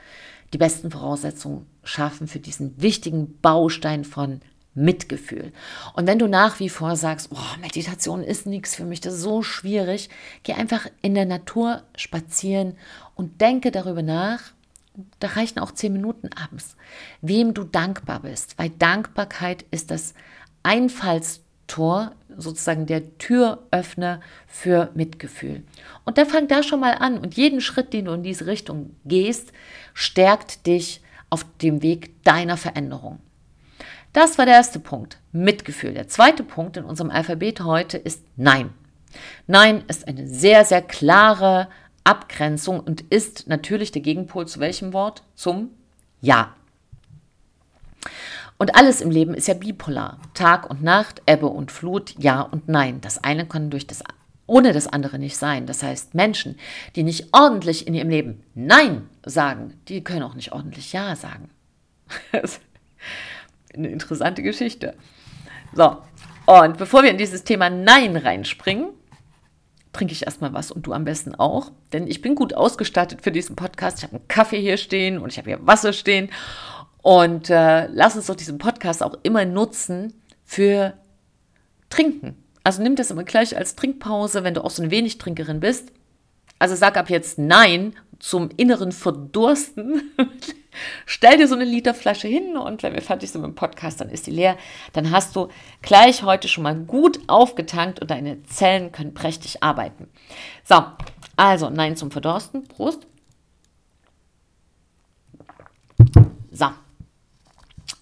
die 0.52 0.59
besten 0.59 0.90
Voraussetzungen 0.90 1.66
schaffen 1.83 2.26
für 2.26 2.38
diesen 2.40 2.81
wichtigen 2.81 3.38
Baustein 3.40 4.04
von 4.04 4.40
Mitgefühl. 4.75 5.52
Und 5.95 6.07
wenn 6.07 6.19
du 6.19 6.29
nach 6.29 6.59
wie 6.59 6.71
vor 6.71 6.97
sagst, 6.97 7.29
oh, 7.33 7.61
Meditation 7.61 8.23
ist 8.23 8.47
nichts 8.47 8.75
für 8.75 8.85
mich, 8.85 9.00
das 9.00 9.14
ist 9.14 9.23
so 9.23 9.43
schwierig, 9.43 10.09
geh 10.45 10.55
einfach 10.55 10.87
in 11.02 11.14
der 11.14 11.26
Natur 11.26 11.83
spazieren 11.97 12.76
und 13.14 13.41
denke 13.41 13.71
darüber 13.71 14.02
nach. 14.02 14.41
Da 15.21 15.29
reichen 15.29 15.59
auch 15.59 15.73
zehn 15.73 15.93
Minuten 15.93 16.29
abends, 16.35 16.76
wem 17.23 17.55
du 17.55 17.64
dankbar 17.64 18.21
bist, 18.21 18.59
weil 18.59 18.71
Dankbarkeit 18.71 19.64
ist 19.71 19.91
das 19.91 20.12
Einfallstor, 20.62 22.12
sozusagen 22.37 22.87
der 22.87 23.17
Türöffner 23.19 24.21
für 24.47 24.91
Mitgefühl. 24.95 25.62
Und 26.05 26.19
da 26.19 26.25
fang 26.25 26.47
da 26.49 26.62
schon 26.62 26.81
mal 26.81 26.93
an 26.93 27.19
und 27.19 27.37
jeden 27.37 27.61
Schritt, 27.61 27.93
den 27.93 28.07
du 28.07 28.12
in 28.12 28.23
diese 28.23 28.47
Richtung 28.47 28.95
gehst, 29.05 29.52
stärkt 29.95 30.67
dich 30.67 31.00
auf 31.31 31.47
dem 31.62 31.83
Weg 31.83 32.23
deiner 32.25 32.59
Veränderung. 32.59 33.19
Das 34.12 34.37
war 34.37 34.45
der 34.45 34.54
erste 34.54 34.78
Punkt, 34.78 35.19
Mitgefühl. 35.33 35.95
Der 35.95 36.09
zweite 36.09 36.42
Punkt 36.42 36.76
in 36.76 36.85
unserem 36.85 37.11
Alphabet 37.11 37.62
heute 37.62 37.97
ist 37.97 38.23
Nein. 38.37 38.71
Nein 39.47 39.85
ist 39.88 40.07
eine 40.07 40.26
sehr, 40.26 40.64
sehr 40.64 40.83
klare 40.83 41.69
Abgrenzung 42.04 42.81
und 42.81 43.00
ist 43.00 43.49
natürlich 43.49 43.90
der 43.92 44.02
Gegenpol 44.02 44.47
zu 44.47 44.61
welchem 44.61 44.92
Wort? 44.92 45.23
Zum 45.35 45.71
Ja. 46.21 46.54
Und 48.59 48.76
alles 48.76 49.00
im 49.00 49.11
Leben 49.11 49.35
ist 49.35 49.49
ja 49.49 49.54
bipolar. 49.54 50.19
Tag 50.35 50.69
und 50.69 50.83
Nacht, 50.83 51.23
Ebbe 51.26 51.47
und 51.47 51.73
Flut, 51.73 52.14
Ja 52.19 52.42
und 52.42 52.69
Nein. 52.69 53.00
Das 53.00 53.25
eine 53.25 53.47
kann 53.47 53.71
durch 53.71 53.87
das 53.87 54.04
ohne 54.47 54.73
das 54.75 54.88
andere 54.88 55.19
nicht 55.19 55.37
sein. 55.37 55.66
Das 55.66 55.83
heißt, 55.83 56.14
Menschen, 56.14 56.59
die 56.97 57.04
nicht 57.04 57.28
ordentlich 57.33 57.87
in 57.87 57.95
ihrem 57.95 58.11
Leben 58.11 58.42
Nein 58.54 59.09
sagen, 59.25 59.81
die 59.88 60.04
können 60.04 60.23
auch 60.23 60.35
nicht 60.35 60.52
ordentlich 60.52 60.92
Ja 60.92 61.16
sagen. 61.16 61.49
eine 63.75 63.88
interessante 63.88 64.43
Geschichte. 64.43 64.95
So, 65.73 65.99
und 66.47 66.79
bevor 66.79 67.02
wir 67.02 67.11
in 67.11 67.19
dieses 67.19 67.45
Thema 67.45 67.71
Nein 67.71 68.17
reinspringen, 68.17 68.91
trinke 69.93 70.12
ich 70.12 70.25
erstmal 70.25 70.52
was 70.52 70.71
und 70.71 70.87
du 70.87 70.93
am 70.93 71.05
besten 71.05 71.35
auch, 71.35 71.71
denn 71.93 72.07
ich 72.07 72.23
bin 72.23 72.35
gut 72.35 72.55
ausgestattet 72.55 73.23
für 73.23 73.33
diesen 73.33 73.57
Podcast. 73.57 73.99
Ich 73.99 74.05
habe 74.05 74.17
einen 74.17 74.29
Kaffee 74.29 74.61
hier 74.61 74.76
stehen 74.76 75.19
und 75.19 75.31
ich 75.31 75.38
habe 75.38 75.50
hier 75.50 75.67
Wasser 75.67 75.93
stehen. 75.93 76.31
Und 77.02 77.50
äh, 77.50 77.88
lass 77.88 78.17
uns 78.17 78.26
doch 78.26 78.37
diesen 78.37 78.59
Podcast 78.59 79.02
auch 79.02 79.19
immer 79.23 79.45
nutzen 79.45 80.14
für 80.45 80.95
Trinken. 81.91 82.37
Also 82.64 82.83
nimm 82.83 82.97
das 82.97 83.11
immer 83.11 83.25
gleich 83.25 83.57
als 83.57 83.75
Trinkpause, 83.75 84.45
wenn 84.45 84.55
du 84.55 84.64
auch 84.64 84.71
so 84.71 84.83
eine 84.83 84.91
Wenigtrinkerin 84.91 85.61
bist. 85.61 85.93
Also 86.59 86.76
sag 86.76 86.97
ab 86.97 87.11
jetzt 87.11 87.38
Nein 87.38 87.95
zum 88.19 88.50
inneren 88.57 88.93
Verdursten. 88.93 90.12
Stell 91.07 91.37
dir 91.37 91.49
so 91.49 91.55
eine 91.55 91.64
Literflasche 91.64 92.29
hin 92.29 92.57
und 92.57 92.83
wenn 92.83 92.95
wir 92.95 93.02
fertig 93.02 93.31
sind 93.31 93.43
mit 93.43 93.50
dem 93.50 93.55
Podcast, 93.55 94.00
dann 94.00 94.09
ist 94.09 94.26
die 94.26 94.31
leer. 94.31 94.57
Dann 94.93 95.11
hast 95.11 95.37
du 95.37 95.49
gleich 95.83 96.23
heute 96.23 96.49
schon 96.49 96.64
mal 96.64 96.75
gut 96.75 97.21
aufgetankt 97.26 98.00
und 98.00 98.11
deine 98.11 98.43
Zellen 98.45 98.93
können 98.93 99.14
prächtig 99.14 99.62
arbeiten. 99.62 100.09
So, 100.64 100.83
also 101.37 101.71
Nein 101.71 101.97
zum 101.97 102.11
Verdursten. 102.11 102.64
Prost. 102.64 103.07
So. 106.50 106.71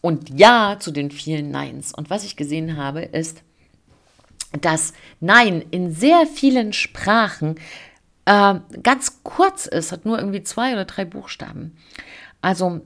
Und 0.00 0.30
Ja 0.30 0.76
zu 0.78 0.90
den 0.90 1.10
vielen 1.10 1.50
Neins. 1.50 1.92
Und 1.94 2.10
was 2.10 2.24
ich 2.24 2.36
gesehen 2.36 2.76
habe, 2.76 3.02
ist, 3.02 3.42
dass 4.60 4.94
Nein 5.20 5.64
in 5.70 5.92
sehr 5.92 6.26
vielen 6.26 6.72
Sprachen 6.72 7.56
äh, 8.24 8.54
ganz 8.82 9.22
kurz 9.22 9.66
ist, 9.66 9.92
hat 9.92 10.04
nur 10.04 10.18
irgendwie 10.18 10.42
zwei 10.42 10.72
oder 10.72 10.84
drei 10.84 11.04
Buchstaben. 11.04 11.76
Also 12.42 12.80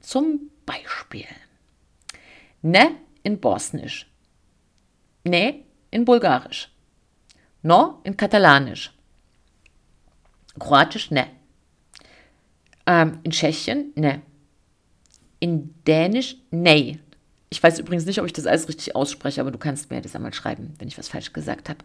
Zum 0.00 0.50
Beispiel. 0.64 1.26
Ne 2.62 2.96
in 3.22 3.40
Bosnisch. 3.40 4.06
Ne 5.24 5.64
in 5.90 6.04
Bulgarisch. 6.04 6.70
No 7.62 8.00
in 8.04 8.16
Katalanisch. 8.16 8.92
Kroatisch 10.58 11.10
ne. 11.10 11.26
Ähm, 12.86 13.20
in 13.22 13.30
Tschechien 13.30 13.92
ne. 13.96 14.22
In 15.40 15.74
Dänisch 15.86 16.36
nee. 16.50 16.98
Ich 17.50 17.62
weiß 17.62 17.78
übrigens 17.78 18.04
nicht, 18.04 18.20
ob 18.20 18.26
ich 18.26 18.32
das 18.32 18.46
alles 18.46 18.68
richtig 18.68 18.94
ausspreche, 18.94 19.40
aber 19.40 19.50
du 19.50 19.58
kannst 19.58 19.90
mir 19.90 20.02
das 20.02 20.14
einmal 20.14 20.34
schreiben, 20.34 20.74
wenn 20.78 20.88
ich 20.88 20.98
was 20.98 21.08
falsch 21.08 21.32
gesagt 21.32 21.68
habe. 21.68 21.80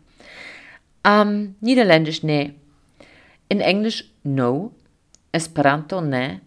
Ähm, 1.03 1.55
Niederländisch 1.61 2.23
nee. 2.23 2.53
In 3.49 3.61
Englisch 3.61 4.11
no. 4.23 4.73
Esperanto 5.33 5.99
ne. 5.99 6.39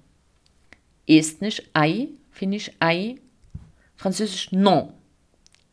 Estnisch 1.06 1.62
ei. 1.74 2.08
Finnisch 2.30 2.70
ei. 2.80 3.20
Französisch 3.96 4.52
non. 4.52 4.94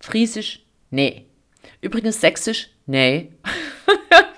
Friesisch 0.02 0.66
nee. 0.90 1.26
Übrigens 1.80 2.20
Sächsisch 2.20 2.70
nee. 2.86 3.32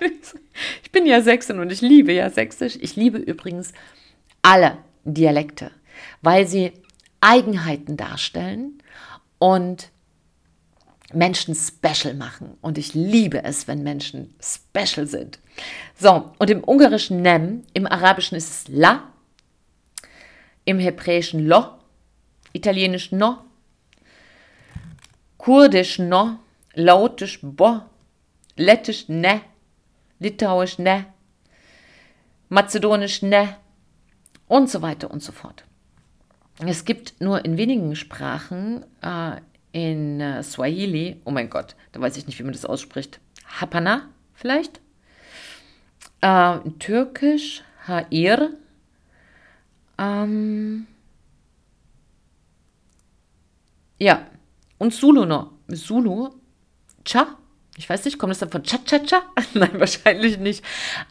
ich 0.84 0.92
bin 0.92 1.06
ja 1.06 1.20
Sächsin 1.20 1.58
und 1.58 1.72
ich 1.72 1.80
liebe 1.80 2.12
ja 2.12 2.30
Sächsisch. 2.30 2.78
Ich 2.80 2.94
liebe 2.94 3.18
übrigens 3.18 3.72
alle 4.42 4.78
Dialekte, 5.04 5.72
weil 6.22 6.46
sie 6.46 6.72
Eigenheiten 7.20 7.96
darstellen 7.96 8.82
und 9.38 9.90
Menschen 11.12 11.54
special 11.54 12.14
machen. 12.14 12.56
Und 12.60 12.78
ich 12.78 12.94
liebe 12.94 13.44
es, 13.44 13.68
wenn 13.68 13.82
Menschen 13.82 14.34
special 14.40 15.06
sind. 15.06 15.38
So, 15.98 16.32
und 16.38 16.50
im 16.50 16.64
Ungarischen 16.64 17.22
Nem, 17.22 17.62
im 17.72 17.86
Arabischen 17.86 18.36
ist 18.36 18.50
es 18.50 18.68
La, 18.68 19.12
im 20.64 20.78
Hebräischen 20.78 21.46
Lo, 21.46 21.64
Italienisch 22.52 23.12
No, 23.12 23.38
Kurdisch 25.38 25.98
No, 25.98 26.38
Lautisch 26.74 27.38
Bo, 27.42 27.82
Lettisch 28.56 29.08
Ne, 29.08 29.42
Litauisch 30.18 30.78
Ne, 30.78 31.06
Mazedonisch 32.48 33.22
Ne 33.22 33.56
und 34.48 34.68
so 34.68 34.82
weiter 34.82 35.10
und 35.10 35.22
so 35.22 35.32
fort. 35.32 35.64
Es 36.66 36.84
gibt 36.84 37.20
nur 37.20 37.44
in 37.44 37.58
wenigen 37.58 37.94
Sprachen, 37.96 38.84
äh, 39.02 39.40
in 39.76 40.22
äh, 40.22 40.42
Swahili, 40.42 41.20
oh 41.26 41.30
mein 41.30 41.50
Gott, 41.50 41.76
da 41.92 42.00
weiß 42.00 42.16
ich 42.16 42.26
nicht, 42.26 42.38
wie 42.38 42.44
man 42.44 42.54
das 42.54 42.64
ausspricht, 42.64 43.20
Hapana 43.60 44.08
vielleicht, 44.32 44.80
äh, 46.22 46.56
in 46.64 46.78
Türkisch 46.78 47.62
Hair, 47.86 48.52
ähm, 49.98 50.86
ja, 53.98 54.26
und 54.78 54.94
Zulu 54.94 55.26
noch, 55.26 55.52
Zulu, 55.70 56.30
Cha, 57.04 57.36
ich 57.76 57.90
weiß 57.90 58.06
nicht, 58.06 58.18
kommt 58.18 58.30
das 58.30 58.38
dann 58.38 58.50
von 58.50 58.62
Cha-Cha-Cha? 58.62 59.24
Nein, 59.52 59.78
wahrscheinlich 59.78 60.38
nicht. 60.38 60.64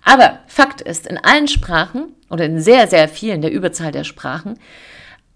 Aber 0.04 0.40
Fakt 0.48 0.82
ist, 0.82 1.06
in 1.06 1.20
allen 1.20 1.48
Sprachen 1.48 2.14
oder 2.32 2.46
in 2.46 2.60
sehr, 2.60 2.88
sehr 2.88 3.08
vielen, 3.08 3.42
der 3.42 3.52
Überzahl 3.52 3.92
der 3.92 4.04
Sprachen, 4.04 4.58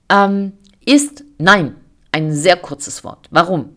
ähm, 0.09 0.53
ist 0.83 1.23
Nein 1.37 1.75
ein 2.11 2.33
sehr 2.33 2.57
kurzes 2.57 3.03
Wort. 3.03 3.27
Warum? 3.31 3.75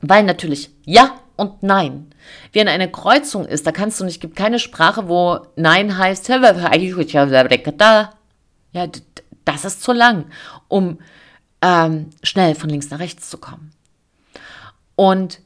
Weil 0.00 0.22
natürlich 0.22 0.70
Ja 0.84 1.18
und 1.36 1.62
Nein 1.62 2.08
wie 2.52 2.58
in 2.58 2.68
einer 2.68 2.88
Kreuzung 2.88 3.44
ist. 3.44 3.66
Da 3.66 3.72
kannst 3.72 4.00
du 4.00 4.04
nicht, 4.04 4.20
gibt 4.20 4.36
keine 4.36 4.58
Sprache, 4.58 5.08
wo 5.08 5.46
Nein 5.56 5.96
heißt, 5.96 6.28
ja, 6.28 6.38
das 9.44 9.64
ist 9.64 9.82
zu 9.82 9.92
lang, 9.92 10.26
um 10.68 10.98
ähm, 11.62 12.10
schnell 12.22 12.54
von 12.54 12.70
links 12.70 12.90
nach 12.90 12.98
rechts 12.98 13.30
zu 13.30 13.38
kommen. 13.38 13.72
Und 14.94 15.40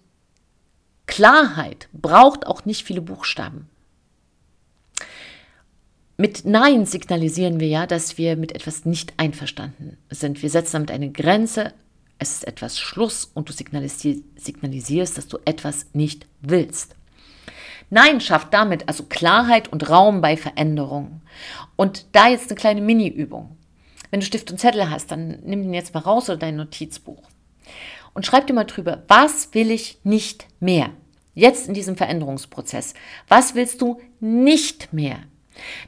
Klarheit 1.07 1.88
braucht 1.93 2.47
auch 2.47 2.64
nicht 2.64 2.85
viele 2.85 3.03
Buchstaben. 3.03 3.69
Mit 6.23 6.45
Nein 6.45 6.87
signalisieren 6.87 7.59
wir 7.59 7.67
ja, 7.67 7.85
dass 7.85 8.17
wir 8.17 8.37
mit 8.37 8.55
etwas 8.55 8.85
nicht 8.85 9.13
einverstanden 9.17 9.97
sind. 10.09 10.41
Wir 10.41 10.51
setzen 10.51 10.75
damit 10.75 10.93
eine 10.93 11.11
Grenze, 11.11 11.75
es 12.21 12.31
ist 12.31 12.47
etwas 12.47 12.79
Schluss 12.79 13.25
und 13.35 13.49
du 13.49 13.53
signalisierst, 13.53 15.19
dass 15.19 15.27
du 15.27 15.39
etwas 15.45 15.87
nicht 15.95 16.27
willst. 16.41 16.95
Nein 17.91 18.21
schafft 18.21 18.55
damit 18.55 18.87
also 18.87 19.03
Klarheit 19.03 19.73
und 19.73 19.91
Raum 19.91 20.21
bei 20.21 20.37
Veränderungen. 20.37 21.23
Und 21.75 22.07
da 22.13 22.29
jetzt 22.29 22.51
eine 22.51 22.57
kleine 22.57 22.83
Mini-Übung. 22.83 23.57
Wenn 24.13 24.21
du 24.21 24.27
Stift 24.27 24.53
und 24.53 24.59
Zettel 24.59 24.91
hast, 24.91 25.11
dann 25.11 25.41
nimm 25.45 25.65
den 25.65 25.75
jetzt 25.75 25.93
mal 25.93 26.05
raus 26.05 26.31
oder 26.31 26.39
dein 26.39 26.55
Notizbuch 26.55 27.25
und 28.15 28.25
schreib 28.27 28.47
dir 28.47 28.53
mal 28.53 28.63
drüber, 28.63 29.03
was 29.09 29.55
will 29.55 29.73
ich 29.73 29.99
nicht 30.05 30.47
mehr? 30.61 30.91
Jetzt 31.35 31.67
in 31.67 31.75
diesem 31.75 31.97
Veränderungsprozess. 31.97 32.95
Was 33.27 33.57
willst 33.57 33.81
du 33.81 34.01
nicht 34.21 34.93
mehr? 34.93 35.19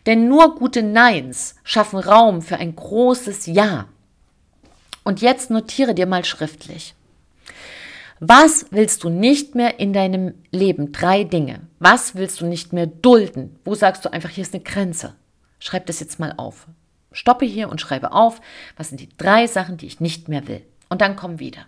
Denn 0.07 0.29
nur 0.29 0.55
gute 0.57 0.83
Neins 0.83 1.57
schaffen 1.65 1.99
Raum 1.99 2.43
für 2.43 2.57
ein 2.57 2.77
großes 2.77 3.47
Ja. 3.47 3.89
Und 5.03 5.21
jetzt 5.21 5.51
notiere 5.51 5.95
dir 5.95 6.07
mal 6.07 6.25
schriftlich. 6.25 6.95
Was 8.21 8.67
willst 8.71 9.05
du 9.05 9.09
nicht 9.09 9.55
mehr 9.55 9.81
in 9.81 9.93
deinem 9.93 10.35
Leben? 10.51 10.93
Drei 10.93 11.25
Dinge. 11.25 11.61
Was 11.79 12.15
willst 12.15 12.41
du 12.41 12.47
nicht 12.47 12.73
mehr 12.73 12.87
dulden? 12.87 13.59
Wo 13.65 13.75
sagst 13.75 14.05
du 14.05 14.13
einfach, 14.13 14.31
hier 14.31 14.43
ist 14.43 14.55
eine 14.55 14.63
Grenze? 14.63 15.15
Schreib 15.59 15.87
das 15.87 16.01
jetzt 16.01 16.21
mal 16.21 16.33
auf. 16.37 16.67
Stoppe 17.13 17.45
hier 17.45 17.69
und 17.69 17.81
schreibe 17.81 18.13
auf, 18.13 18.41
was 18.77 18.89
sind 18.89 19.01
die 19.01 19.09
drei 19.17 19.47
Sachen, 19.47 19.77
die 19.77 19.87
ich 19.87 20.01
nicht 20.01 20.29
mehr 20.29 20.47
will. 20.49 20.63
Und 20.89 21.01
dann 21.01 21.17
komm 21.17 21.39
wieder. 21.39 21.67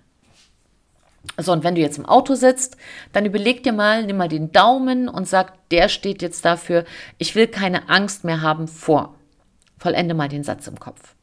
So, 1.39 1.53
und 1.53 1.65
wenn 1.65 1.75
du 1.75 1.81
jetzt 1.81 1.99
im 1.99 2.07
Auto 2.07 2.35
sitzt, 2.35 2.77
dann 3.13 3.27
überleg 3.27 3.63
dir 3.63 3.73
mal, 3.73 4.05
nimm 4.05 4.17
mal 4.17 4.29
den 4.29 4.53
Daumen 4.53 5.09
und 5.09 5.29
sag, 5.29 5.69
der 5.71 5.89
steht 5.89 6.23
jetzt 6.23 6.45
dafür, 6.45 6.85
ich 7.19 7.35
will 7.35 7.47
keine 7.47 7.89
Angst 7.89 8.25
mehr 8.25 8.41
haben 8.41 8.69
vor. 8.69 9.15
Vollende 9.79 10.15
mal 10.15 10.29
den 10.29 10.45
Satz 10.45 10.67
im 10.67 10.79
Kopf. 10.81 11.15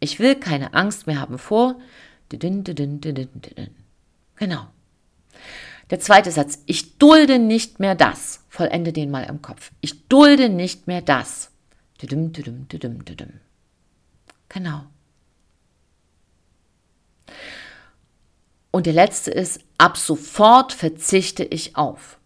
Ich 0.00 0.18
will 0.18 0.34
keine 0.34 0.74
Angst 0.74 1.06
mehr 1.06 1.20
haben 1.20 1.38
vor. 1.38 1.76
Genau. 4.36 4.66
Der 5.90 6.00
zweite 6.00 6.32
Satz, 6.32 6.62
ich 6.66 6.98
dulde 6.98 7.38
nicht 7.38 7.78
mehr 7.78 7.94
das. 7.94 8.44
Vollende 8.48 8.92
den 8.92 9.10
mal 9.10 9.24
im 9.24 9.42
Kopf. 9.42 9.70
Ich 9.80 10.08
dulde 10.08 10.48
nicht 10.48 10.86
mehr 10.86 11.00
das. 11.02 11.50
Genau. 14.48 14.84
Und 18.76 18.84
der 18.84 18.92
letzte 18.92 19.30
ist, 19.30 19.60
ab 19.78 19.96
sofort 19.96 20.74
verzichte 20.74 21.42
ich 21.42 21.76
auf. 21.76 22.18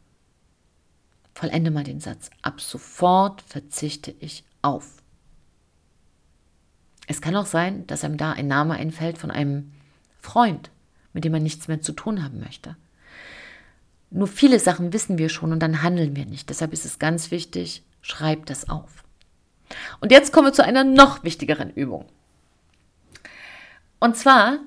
Vollende 1.33 1.71
mal 1.71 1.85
den 1.85 2.01
Satz. 2.01 2.29
Ab 2.43 2.61
sofort 2.61 3.41
verzichte 3.43 4.13
ich 4.19 4.43
auf. 4.61 5.01
Es 7.07 7.21
kann 7.21 7.37
auch 7.37 7.47
sein, 7.47 7.87
dass 7.87 8.03
einem 8.03 8.17
da 8.17 8.33
ein 8.33 8.49
Name 8.49 8.75
einfällt 8.75 9.17
von 9.17 9.31
einem 9.31 9.71
Freund, 10.21 10.73
mit 11.13 11.23
dem 11.23 11.31
man 11.31 11.45
nichts 11.45 11.69
mehr 11.69 11.83
zu 11.83 11.93
tun 11.93 12.25
haben 12.25 12.41
möchte. 12.41 12.75
Nur 14.11 14.27
viele 14.27 14.59
Sachen 14.59 14.93
wissen 14.93 15.19
wir 15.19 15.29
schon 15.29 15.53
und 15.53 15.61
dann 15.61 15.83
handeln 15.85 16.17
wir 16.17 16.27
nicht. 16.27 16.51
Deshalb 16.51 16.73
ist 16.73 16.85
es 16.85 16.99
ganz 16.99 17.31
wichtig, 17.31 17.85
schreib 18.03 18.47
das 18.47 18.69
auf. 18.69 19.05
Und 20.01 20.11
jetzt 20.11 20.33
kommen 20.33 20.49
wir 20.49 20.53
zu 20.53 20.65
einer 20.65 20.83
noch 20.83 21.23
wichtigeren 21.23 21.71
Übung. 21.71 22.07
Und 24.01 24.17
zwar 24.17 24.59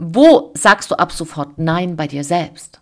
wo 0.00 0.50
sagst 0.54 0.90
du 0.90 0.98
ab 0.98 1.12
sofort 1.12 1.58
Nein 1.58 1.96
bei 1.96 2.06
dir 2.06 2.24
selbst? 2.24 2.80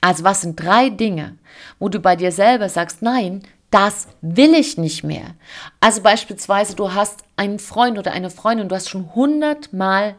Also 0.00 0.24
was 0.24 0.40
sind 0.42 0.60
drei 0.60 0.90
Dinge, 0.90 1.38
wo 1.78 1.88
du 1.88 2.00
bei 2.00 2.16
dir 2.16 2.32
selber 2.32 2.68
sagst, 2.68 3.02
nein, 3.02 3.42
das 3.70 4.08
will 4.20 4.54
ich 4.54 4.78
nicht 4.78 5.04
mehr. 5.04 5.34
Also 5.80 6.02
beispielsweise, 6.02 6.74
du 6.74 6.94
hast 6.94 7.22
einen 7.36 7.58
Freund 7.58 7.98
oder 7.98 8.12
eine 8.12 8.30
Freundin, 8.30 8.68
du 8.68 8.74
hast 8.74 8.88
schon 8.88 9.14
hundertmal 9.14 10.16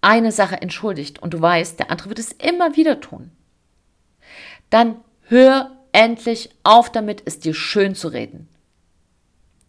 eine 0.00 0.32
Sache 0.32 0.60
entschuldigt 0.60 1.20
und 1.20 1.34
du 1.34 1.40
weißt, 1.40 1.78
der 1.78 1.90
andere 1.90 2.08
wird 2.08 2.18
es 2.18 2.32
immer 2.32 2.76
wieder 2.76 3.00
tun. 3.00 3.30
Dann 4.70 4.96
hör 5.28 5.70
endlich 5.92 6.50
auf 6.64 6.90
damit, 6.90 7.22
es 7.24 7.38
dir 7.38 7.54
schön 7.54 7.94
zu 7.94 8.08
reden. 8.08 8.48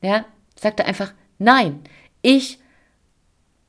Ja, 0.01 0.25
sag 0.55 0.77
dir 0.77 0.85
einfach, 0.85 1.13
nein, 1.37 1.81
ich 2.21 2.59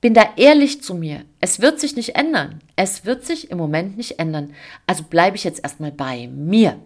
bin 0.05 0.13
da 0.13 0.35
ehrlich 0.37 0.83
zu 0.83 0.95
mir. 0.95 1.25
Es 1.41 1.63
wird 1.63 1.81
sich 1.81 1.97
nicht 1.97 2.15
ändern. 2.15 2.61
Es 2.77 3.07
wird 3.07 3.25
sich 3.25 3.51
im 3.51 3.57
Moment 3.57 3.97
nicht 3.97 4.19
ändern. 4.19 4.55
Also 4.87 5.03
bleibe 5.05 5.39
ich 5.39 5.45
jetzt 5.45 5.65
erstmal 5.65 5.93
bei 5.93 6.29
mir. 6.29 6.79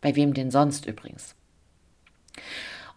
Bei 0.00 0.14
wem 0.14 0.34
denn 0.34 0.52
sonst 0.52 0.86
übrigens? 0.86 1.34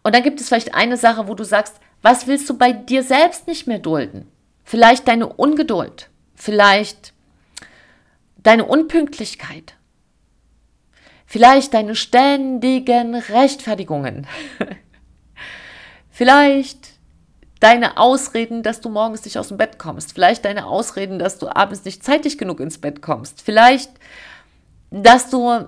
Und 0.03 0.13
dann 0.13 0.21
gibt 0.21 0.39
es 0.39 0.47
vielleicht 0.47 0.75
eine 0.75 0.95
Sache, 0.95 1.27
wo 1.27 1.33
du 1.33 1.43
sagst, 1.43 1.77
was 2.03 2.27
willst 2.27 2.47
du 2.51 2.55
bei 2.55 2.71
dir 2.71 3.01
selbst 3.01 3.47
nicht 3.47 3.65
mehr 3.65 3.79
dulden? 3.79 4.27
Vielleicht 4.63 5.07
deine 5.07 5.25
Ungeduld, 5.25 6.11
vielleicht 6.35 7.11
deine 8.43 8.65
Unpünktlichkeit, 8.65 9.73
vielleicht 11.25 11.73
deine 11.73 11.95
ständigen 11.95 13.15
Rechtfertigungen, 13.15 14.27
vielleicht 16.11 16.92
deine 17.63 17.97
Ausreden, 17.97 18.61
dass 18.61 18.81
du 18.81 18.89
morgens 18.89 19.23
nicht 19.23 19.37
aus 19.37 19.47
dem 19.47 19.57
Bett 19.57 19.79
kommst. 19.79 20.13
Vielleicht 20.13 20.43
deine 20.43 20.67
Ausreden, 20.67 21.17
dass 21.17 21.39
du 21.39 21.47
abends 21.47 21.85
nicht 21.85 22.03
zeitig 22.03 22.37
genug 22.37 22.59
ins 22.59 22.77
Bett 22.77 23.01
kommst. 23.01 23.41
Vielleicht, 23.41 23.89
dass 24.91 25.29
du 25.29 25.67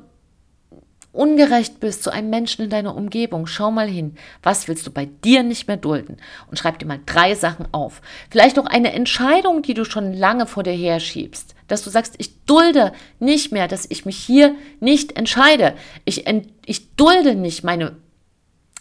ungerecht 1.14 1.80
bist 1.80 2.04
zu 2.04 2.12
einem 2.12 2.30
Menschen 2.30 2.66
in 2.66 2.70
deiner 2.70 2.98
Umgebung, 2.98 3.48
schau 3.48 3.72
mal 3.72 3.88
hin, 3.88 4.18
was 4.44 4.68
willst 4.68 4.86
du 4.86 4.92
bei 4.92 5.06
dir 5.06 5.44
nicht 5.44 5.70
mehr 5.70 5.78
dulden? 5.78 6.18
Und 6.50 6.60
schreib 6.60 6.80
dir 6.80 6.86
mal 6.86 7.00
drei 7.06 7.34
Sachen 7.34 7.74
auf. 7.74 8.02
Vielleicht 8.30 8.60
auch 8.60 8.66
eine 8.66 8.92
Entscheidung, 8.92 9.62
die 9.62 9.74
du 9.74 9.86
schon 9.86 10.12
lange 10.12 10.48
vor 10.48 10.64
dir 10.64 10.74
her 10.74 11.00
schiebst, 11.00 11.56
dass 11.70 11.86
du 11.86 11.90
sagst, 11.90 12.16
ich 12.18 12.44
dulde 12.44 12.92
nicht 13.20 13.54
mehr, 13.54 13.70
dass 13.70 13.86
ich 13.90 14.06
mich 14.06 14.18
hier 14.18 14.56
nicht 14.82 15.16
entscheide. 15.16 15.76
Ich, 16.04 16.26
ich 16.66 16.96
dulde 16.98 17.36
nicht 17.36 17.64
meine 17.64 17.96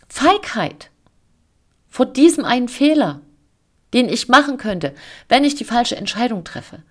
Feigheit 0.08 0.90
vor 1.94 2.06
diesem 2.06 2.44
einen 2.44 2.66
Fehler, 2.66 3.20
den 3.92 4.08
ich 4.08 4.26
machen 4.26 4.56
könnte, 4.56 4.96
wenn 5.28 5.44
ich 5.44 5.54
die 5.54 5.64
falsche 5.64 5.94
Entscheidung 5.94 6.42
treffe. 6.42 6.82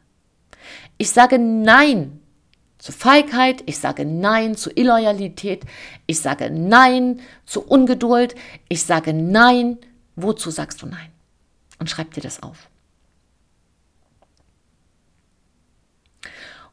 Ich 0.97 1.09
sage 1.09 1.37
Nein 1.37 2.21
zu 2.77 2.93
Feigheit, 2.93 3.63
ich 3.65 3.79
sage 3.79 4.05
Nein 4.05 4.55
zu 4.55 4.69
Illoyalität, 4.73 5.65
ich 6.07 6.21
sage 6.21 6.49
Nein 6.49 7.19
zu 7.45 7.67
Ungeduld, 7.67 8.35
ich 8.69 8.83
sage 8.83 9.11
Nein. 9.11 9.77
Wozu 10.15 10.51
sagst 10.51 10.81
du 10.81 10.85
Nein? 10.85 11.11
Und 11.79 11.89
schreib 11.89 12.13
dir 12.13 12.21
das 12.21 12.41
auf. 12.41 12.69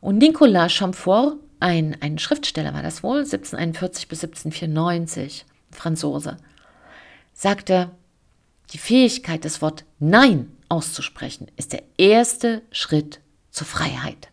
Und 0.01 0.19
Nicolas 0.19 0.73
Chamfort, 0.73 1.35
ein, 1.59 1.97
ein 2.01 2.17
Schriftsteller 2.21 2.75
war 2.75 2.85
das 2.85 3.03
wohl, 3.03 3.19
1741 3.25 4.07
bis 4.07 4.23
1794, 4.23 5.47
Franzose, 5.73 6.37
sagte, 7.33 7.91
die 8.73 8.79
Fähigkeit, 8.79 9.45
das 9.45 9.63
Wort 9.63 9.85
Nein 9.99 10.57
auszusprechen, 10.69 11.51
ist 11.57 11.73
der 11.73 11.83
erste 11.99 12.63
Schritt 12.71 13.21
zur 13.51 13.67
Freiheit. 13.67 14.29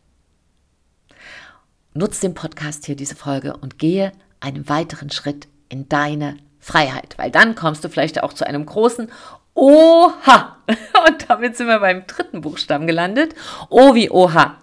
Nutz 1.93 2.19
den 2.19 2.35
Podcast 2.35 2.85
hier, 2.85 2.95
diese 2.95 3.15
Folge, 3.15 3.57
und 3.57 3.79
gehe 3.79 4.11
einen 4.39 4.69
weiteren 4.69 5.09
Schritt 5.09 5.47
in 5.69 5.89
deine 5.89 6.37
Freiheit, 6.59 7.17
weil 7.17 7.31
dann 7.31 7.55
kommst 7.55 7.83
du 7.83 7.89
vielleicht 7.89 8.21
auch 8.21 8.33
zu 8.33 8.45
einem 8.45 8.65
großen 8.65 9.11
Oha. 9.55 10.57
Und 11.07 11.29
damit 11.29 11.57
sind 11.57 11.67
wir 11.67 11.79
beim 11.79 12.05
dritten 12.05 12.41
Buchstaben 12.41 12.85
gelandet. 12.85 13.33
O 13.69 13.95
wie 13.95 14.11
Oha. 14.11 14.57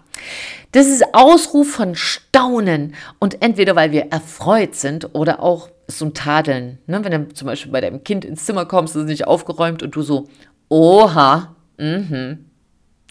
Das 0.71 0.87
ist 0.87 1.13
Ausruf 1.13 1.71
von 1.71 1.95
Staunen 1.95 2.95
und 3.19 3.41
entweder 3.41 3.77
weil 3.77 3.91
wir 3.91 4.11
erfreut 4.11 4.75
sind 4.75 5.15
oder 5.15 5.41
auch 5.41 5.69
so 5.87 6.05
ein 6.05 6.13
Tadeln. 6.13 6.79
Ne? 6.87 7.03
Wenn 7.03 7.29
du 7.29 7.33
zum 7.33 7.47
Beispiel 7.47 7.71
bei 7.71 7.81
deinem 7.81 8.03
Kind 8.03 8.25
ins 8.25 8.45
Zimmer 8.45 8.65
kommst, 8.65 8.95
ist 8.95 9.03
es 9.03 9.07
nicht 9.07 9.27
aufgeräumt 9.27 9.83
und 9.83 9.95
du 9.95 10.01
so, 10.01 10.27
oha, 10.69 11.55
mhm. 11.77 12.45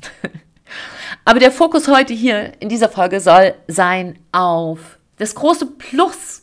Aber 1.25 1.39
der 1.39 1.53
Fokus 1.53 1.89
heute 1.89 2.13
hier 2.13 2.53
in 2.61 2.69
dieser 2.69 2.89
Folge 2.89 3.21
soll 3.21 3.55
sein 3.67 4.19
auf 4.33 4.99
das 5.17 5.35
große 5.35 5.67
Plus. 5.67 6.43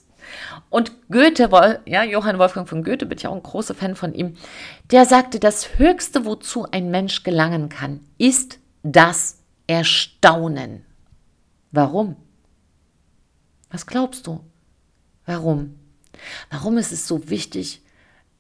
Und 0.70 0.94
Goethe, 1.10 1.50
ja, 1.86 2.04
Johann 2.04 2.40
Wolfgang 2.40 2.68
von 2.68 2.84
Goethe, 2.84 3.06
bin 3.06 3.18
ich 3.18 3.28
auch 3.28 3.36
ein 3.36 3.44
großer 3.44 3.76
Fan 3.76 3.96
von 3.96 4.14
ihm, 4.14 4.38
der 4.90 5.06
sagte, 5.06 5.40
das 5.40 5.78
Höchste, 5.78 6.26
wozu 6.26 6.66
ein 6.72 6.90
Mensch 6.90 7.24
gelangen 7.24 7.68
kann, 7.68 8.00
ist 8.18 8.60
das 8.82 9.40
Erstaunen. 9.68 10.86
Warum? 11.72 12.16
Was 13.70 13.86
glaubst 13.86 14.28
du? 14.28 14.40
Warum? 15.26 15.81
Warum 16.50 16.78
ist 16.78 16.92
es 16.92 17.08
so 17.08 17.30
wichtig, 17.30 17.82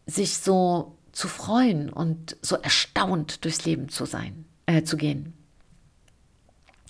sich 0.05 0.37
so 0.37 0.97
zu 1.11 1.27
freuen 1.27 1.89
und 1.89 2.37
so 2.41 2.55
erstaunt 2.55 3.43
durchs 3.43 3.65
Leben 3.65 3.89
zu 3.89 4.05
sein, 4.05 4.45
äh, 4.65 4.83
zu 4.83 4.97
gehen? 4.97 5.33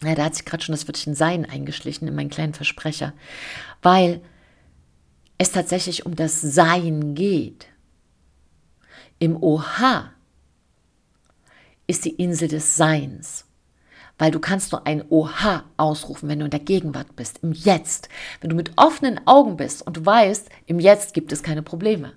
Ja, 0.04 0.16
da 0.16 0.26
hat 0.26 0.36
sich 0.36 0.46
gerade 0.46 0.64
schon 0.64 0.74
das 0.74 0.88
Wörtchen 0.88 1.14
Sein 1.16 1.46
eingeschlichen 1.46 2.08
in 2.08 2.16
meinen 2.16 2.30
kleinen 2.30 2.54
Versprecher, 2.54 3.14
weil 3.82 4.22
es 5.38 5.52
tatsächlich 5.52 6.06
um 6.06 6.16
das 6.16 6.42
Sein 6.42 7.14
geht. 7.14 7.68
Im 9.20 9.42
OH 9.42 10.10
ist 11.86 12.06
die 12.06 12.16
Insel 12.16 12.48
des 12.48 12.76
Seins, 12.76 13.46
weil 14.22 14.30
du 14.30 14.40
kannst 14.40 14.72
nur 14.72 14.86
ein 14.86 15.04
OH 15.10 15.64
ausrufen, 15.78 16.30
wenn 16.30 16.38
du 16.38 16.46
in 16.46 16.52
der 16.52 16.60
Gegenwart 16.60 17.16
bist, 17.16 17.40
im 17.42 17.54
Jetzt, 17.54 18.08
wenn 18.40 18.52
du 18.52 18.56
mit 18.56 18.74
offenen 18.76 19.20
Augen 19.26 19.58
bist 19.58 19.82
und 19.82 19.98
du 19.98 20.06
weißt, 20.06 20.48
im 20.68 20.80
Jetzt 20.80 21.16
gibt 21.16 21.32
es 21.32 21.42
keine 21.42 21.64
Probleme. 21.64 22.14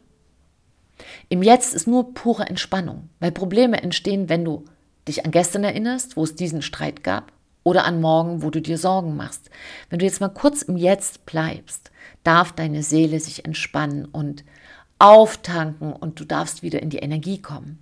Im 1.30 1.42
Jetzt 1.42 1.72
ist 1.72 1.86
nur 1.86 2.12
pure 2.12 2.44
Entspannung, 2.44 3.08
weil 3.20 3.32
Probleme 3.32 3.82
entstehen, 3.82 4.28
wenn 4.28 4.44
du 4.44 4.66
dich 5.08 5.24
an 5.24 5.30
gestern 5.30 5.64
erinnerst, 5.64 6.18
wo 6.18 6.24
es 6.24 6.34
diesen 6.34 6.60
Streit 6.60 7.02
gab, 7.02 7.32
oder 7.62 7.86
an 7.86 8.02
morgen, 8.02 8.42
wo 8.42 8.50
du 8.50 8.60
dir 8.60 8.76
Sorgen 8.76 9.16
machst. 9.16 9.48
Wenn 9.88 9.98
du 9.98 10.04
jetzt 10.04 10.20
mal 10.20 10.28
kurz 10.28 10.60
im 10.60 10.76
Jetzt 10.76 11.24
bleibst, 11.24 11.90
darf 12.22 12.52
deine 12.52 12.82
Seele 12.82 13.18
sich 13.18 13.46
entspannen 13.46 14.04
und 14.04 14.44
auftanken 14.98 15.94
und 15.94 16.20
du 16.20 16.26
darfst 16.26 16.62
wieder 16.62 16.82
in 16.82 16.90
die 16.90 16.98
Energie 16.98 17.40
kommen. 17.40 17.78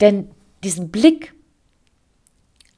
Denn 0.00 0.30
diesen 0.62 0.92
Blick 0.92 1.34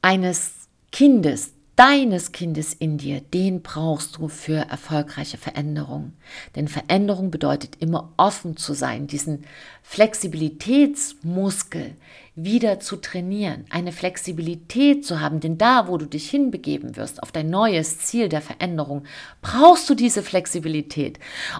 eines 0.02 0.68
Kindes, 0.92 1.54
deines 1.76 2.32
Kindes 2.32 2.74
in 2.74 2.98
dir, 2.98 3.20
den 3.22 3.62
brauchst 3.62 4.18
du 4.18 4.28
für 4.28 4.68
erfolgreiche 4.68 5.38
Veränderung. 5.38 6.12
Denn 6.54 6.68
Veränderung 6.68 7.30
bedeutet 7.30 7.78
immer 7.80 8.12
offen 8.18 8.58
zu 8.58 8.74
sein, 8.74 9.06
diesen 9.06 9.46
Flexibilitätsmuskel 9.82 11.96
wieder 12.34 12.80
zu 12.80 12.96
trainieren, 12.96 13.64
eine 13.70 13.92
Flexibilität 13.92 15.06
zu 15.06 15.20
haben. 15.20 15.40
Denn 15.40 15.56
da, 15.56 15.88
wo 15.88 15.96
du 15.96 16.04
dich 16.04 16.28
hinbegeben 16.28 16.96
wirst, 16.96 17.22
auf 17.22 17.32
dein 17.32 17.48
neues 17.48 18.00
Ziel 18.00 18.28
der 18.28 18.42
Veränderung, 18.42 19.04
brauchst 19.40 19.88
du 19.88 19.94
diese 19.94 20.22
Flexibilität. 20.22 21.18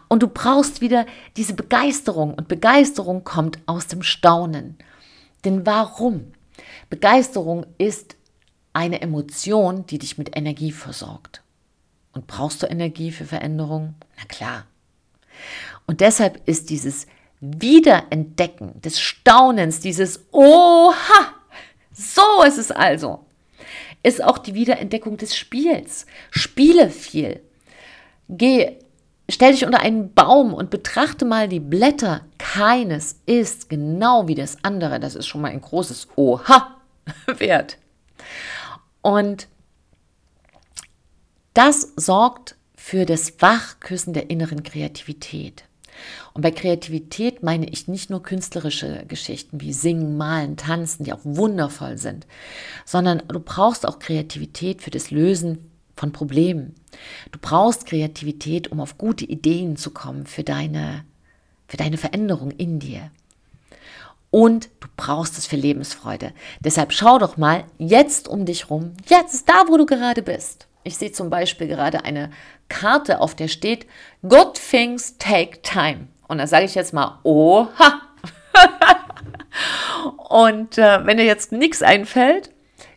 Und 0.09 0.23
du 0.23 0.29
brauchst 0.29 0.83
wieder 0.83 1.07
diese 1.39 1.55
Begeisterung. 1.55 2.35
Und 2.35 2.47
Begeisterung 2.47 3.25
kommt 3.25 3.59
aus 3.65 3.87
dem 3.87 4.03
Staunen. 4.03 4.77
Denn 5.47 5.65
warum? 5.65 6.33
Begeisterung 6.91 7.65
ist 7.79 8.17
eine 8.73 9.01
Emotion, 9.01 9.87
die 9.87 9.99
dich 9.99 10.19
mit 10.19 10.37
Energie 10.37 10.73
versorgt. 10.73 11.43
Und 12.13 12.27
brauchst 12.27 12.63
du 12.63 12.67
Energie 12.67 13.13
für 13.13 13.25
Veränderung? 13.25 13.95
Na 14.19 14.25
klar. 14.25 14.67
Und 15.87 16.01
deshalb 16.01 16.41
ist 16.47 16.71
dieses 16.71 17.07
Wiederentdecken 17.41 18.81
des 18.83 19.01
Staunens, 19.01 19.81
dieses 19.81 20.27
Oha, 20.31 21.35
so 21.93 22.43
ist 22.47 22.59
es 22.59 22.71
also, 22.71 23.25
ist 24.03 24.23
auch 24.23 24.39
die 24.39 24.55
Wiederentdeckung 24.55 25.17
des 25.17 25.37
Spiels. 25.37 26.07
Spiele 26.31 26.91
viel. 26.91 27.41
Geh, 28.29 28.77
stell 29.29 29.53
dich 29.53 29.65
unter 29.65 29.81
einen 29.81 30.13
Baum 30.15 30.55
und 30.55 30.71
betrachte 30.71 31.25
mal 31.25 31.49
die 31.49 31.61
Blätter. 31.61 32.23
Keines 32.39 33.21
ist 33.27 33.69
genau 33.69 34.29
wie 34.29 34.35
das 34.35 34.59
andere. 34.63 35.01
Das 35.01 35.15
ist 35.15 35.27
schon 35.27 35.41
mal 35.41 35.51
ein 35.51 35.61
großes 35.61 36.09
Oha 36.17 36.77
wert. 37.39 37.79
Und 39.03 39.49
das 41.55 41.93
sorgt 41.97 42.57
für 42.75 43.05
das 43.07 43.41
Wachküssen 43.41 44.13
der 44.13 44.31
inneren 44.31 44.63
Kreativität. 44.63 45.65
Und 46.33 46.43
bei 46.43 46.51
Kreativität 46.51 47.43
meine 47.43 47.69
ich 47.69 47.89
nicht 47.89 48.09
nur 48.09 48.23
künstlerische 48.23 49.05
Geschichten 49.07 49.61
wie 49.61 49.73
Singen, 49.73 50.17
Malen, 50.17 50.57
Tanzen, 50.57 51.05
die 51.05 51.13
auch 51.13 51.21
wundervoll 51.25 51.99
sind, 51.99 52.27
sondern 52.85 53.23
du 53.29 53.41
brauchst 53.41 53.87
auch 53.87 53.99
Kreativität 53.99 54.83
für 54.83 54.91
das 54.91 55.11
Lösen 55.11 55.71
von 55.97 56.13
Problemen. 56.13 56.75
Du 57.33 57.39
brauchst 57.41 57.87
Kreativität, 57.87 58.69
um 58.69 58.81
auf 58.81 58.97
gute 58.97 59.27
Ideen 59.27 59.77
zu 59.77 59.91
kommen 59.91 60.27
für 60.27 60.45
deine, 60.45 61.05
für 61.69 61.77
deine 61.77 61.99
Veränderung 61.99 62.51
in 62.53 62.79
dir 62.79 63.11
und 64.31 64.71
du 64.81 64.89
brauchst 64.97 65.39
es 65.39 65.47
für 65.47 65.57
Lebensfreude. 65.57 66.33
Deshalb 66.61 66.93
schau 66.93 67.19
doch 67.19 67.37
mal 67.37 67.65
jetzt 67.79 68.29
um 68.29 68.45
dich 68.45 68.71
rum, 68.71 68.95
jetzt 69.07 69.49
da, 69.49 69.65
wo 69.67 69.77
du 69.77 69.87
gerade 69.87 70.23
bist. 70.23 70.67
Ich 70.83 70.97
sehe 70.97 71.13
zum 71.13 71.31
Beispiel 71.31 71.69
gerade 71.69 72.05
eine 72.05 72.31
Karte, 72.69 73.21
auf 73.21 73.35
der 73.35 73.49
steht 73.49 73.87
Good 74.27 74.55
things 74.55 75.19
take 75.19 75.61
time. 75.63 76.09
Und 76.29 76.39
da 76.39 76.47
sage 76.47 76.65
ich 76.65 76.75
jetzt 76.75 76.93
mal, 76.93 77.19
oha. 77.23 78.01
und 80.29 80.79
äh, 80.79 81.05
wenn 81.05 81.17
dir 81.17 81.25
jetzt 81.25 81.53
nichts 81.53 81.83
einfällt, 81.83 82.51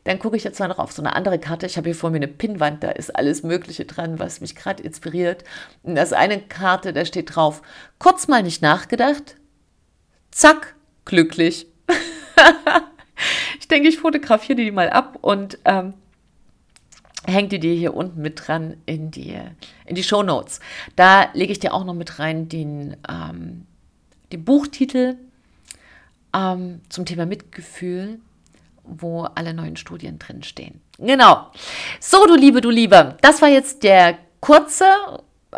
dann 0.03 0.19
gucke 0.19 0.35
ich 0.35 0.43
jetzt 0.43 0.59
mal 0.59 0.67
noch 0.67 0.79
auf 0.79 0.91
so 0.91 1.01
eine 1.01 1.15
andere 1.15 1.39
Karte. 1.39 1.65
Ich 1.65 1.77
habe 1.77 1.89
hier 1.89 1.95
vor 1.95 2.09
mir 2.09 2.17
eine 2.17 2.27
Pinnwand, 2.27 2.83
da 2.83 2.91
ist 2.91 3.15
alles 3.15 3.43
Mögliche 3.43 3.85
dran, 3.85 4.19
was 4.19 4.41
mich 4.41 4.55
gerade 4.55 4.83
inspiriert. 4.83 5.43
Und 5.81 5.95
das 5.95 6.13
eine 6.13 6.39
Karte, 6.39 6.93
da 6.93 7.05
steht 7.05 7.35
drauf, 7.35 7.61
kurz 7.99 8.27
mal 8.27 8.43
nicht 8.43 8.61
nachgedacht, 8.61 9.35
zack, 10.31 10.75
glücklich. 11.05 11.67
ich 13.59 13.67
denke, 13.67 13.89
ich 13.89 13.99
fotografiere 13.99 14.57
die 14.57 14.71
mal 14.71 14.89
ab 14.89 15.17
und 15.21 15.57
ähm, 15.65 15.93
hänge 17.25 17.49
die 17.49 17.59
dir 17.59 17.73
hier 17.73 17.93
unten 17.93 18.21
mit 18.21 18.47
dran 18.47 18.77
in 18.85 19.11
die, 19.11 19.37
in 19.85 19.95
die 19.95 20.03
Show 20.03 20.23
Notes. 20.23 20.59
Da 20.95 21.29
lege 21.33 21.51
ich 21.51 21.59
dir 21.59 21.73
auch 21.73 21.85
noch 21.85 21.93
mit 21.93 22.19
rein 22.19 22.49
den, 22.49 22.97
ähm, 23.09 23.65
den 24.31 24.43
Buchtitel 24.43 25.17
ähm, 26.33 26.81
zum 26.89 27.05
Thema 27.05 27.25
Mitgefühl, 27.25 28.19
wo 28.83 29.23
alle 29.23 29.53
neuen 29.53 29.77
Studien 29.77 30.19
drinstehen. 30.19 30.81
Genau. 30.97 31.47
So, 31.99 32.25
du 32.27 32.35
Liebe, 32.35 32.61
du 32.61 32.69
Liebe, 32.69 33.17
das 33.21 33.41
war 33.41 33.49
jetzt 33.49 33.83
der 33.83 34.17
kurze, 34.39 34.85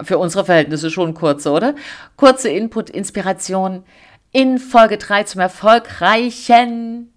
für 0.04 0.18
unsere 0.18 0.46
Verhältnisse 0.46 0.92
schon 0.92 1.14
kurze, 1.14 1.52
oder? 1.52 1.76
Kurze 2.18 2.50
Input, 2.50 2.90
Inspiration 2.90 3.84
in 4.36 4.60
Folge 4.60 4.98
3 4.98 5.24
zum 5.24 5.40
erfolgreichen 5.40 7.10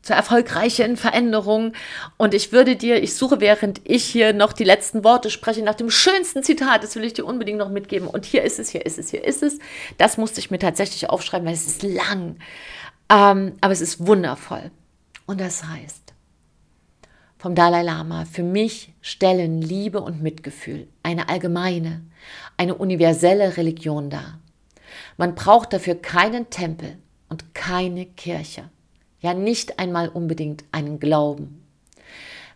zur 0.00 0.16
erfolgreichen 0.16 0.96
Veränderung. 0.96 1.74
Und 2.16 2.34
ich 2.34 2.50
würde 2.50 2.74
dir, 2.74 3.00
ich 3.00 3.14
suche, 3.14 3.40
während 3.40 3.80
ich 3.84 4.04
hier 4.04 4.32
noch 4.32 4.52
die 4.52 4.64
letzten 4.64 5.04
Worte 5.04 5.30
spreche, 5.30 5.62
nach 5.62 5.76
dem 5.76 5.90
schönsten 5.90 6.42
Zitat, 6.42 6.82
das 6.82 6.96
will 6.96 7.04
ich 7.04 7.12
dir 7.12 7.24
unbedingt 7.24 7.58
noch 7.58 7.68
mitgeben. 7.68 8.08
Und 8.08 8.24
hier 8.24 8.42
ist 8.42 8.58
es, 8.58 8.70
hier 8.70 8.84
ist 8.84 8.98
es, 8.98 9.10
hier 9.10 9.22
ist 9.22 9.44
es. 9.44 9.58
Das 9.98 10.16
musste 10.16 10.40
ich 10.40 10.50
mir 10.50 10.58
tatsächlich 10.58 11.08
aufschreiben, 11.08 11.46
weil 11.46 11.54
es 11.54 11.68
ist 11.68 11.84
lang. 11.84 12.36
Ähm, 13.10 13.52
aber 13.60 13.72
es 13.72 13.80
ist 13.80 14.04
wundervoll. 14.04 14.72
Und 15.26 15.40
das 15.40 15.62
heißt, 15.62 16.14
vom 17.38 17.54
Dalai 17.54 17.82
Lama, 17.82 18.24
für 18.24 18.42
mich 18.42 18.94
stellen 19.02 19.62
Liebe 19.62 20.00
und 20.00 20.20
Mitgefühl 20.20 20.88
eine 21.04 21.28
allgemeine, 21.28 22.00
eine 22.56 22.74
universelle 22.74 23.56
Religion 23.56 24.10
dar. 24.10 24.40
Man 25.16 25.34
braucht 25.34 25.72
dafür 25.72 25.94
keinen 25.94 26.50
Tempel 26.50 26.98
und 27.28 27.54
keine 27.54 28.06
Kirche, 28.06 28.70
ja 29.20 29.34
nicht 29.34 29.78
einmal 29.78 30.08
unbedingt 30.08 30.64
einen 30.72 30.98
Glauben. 31.00 31.64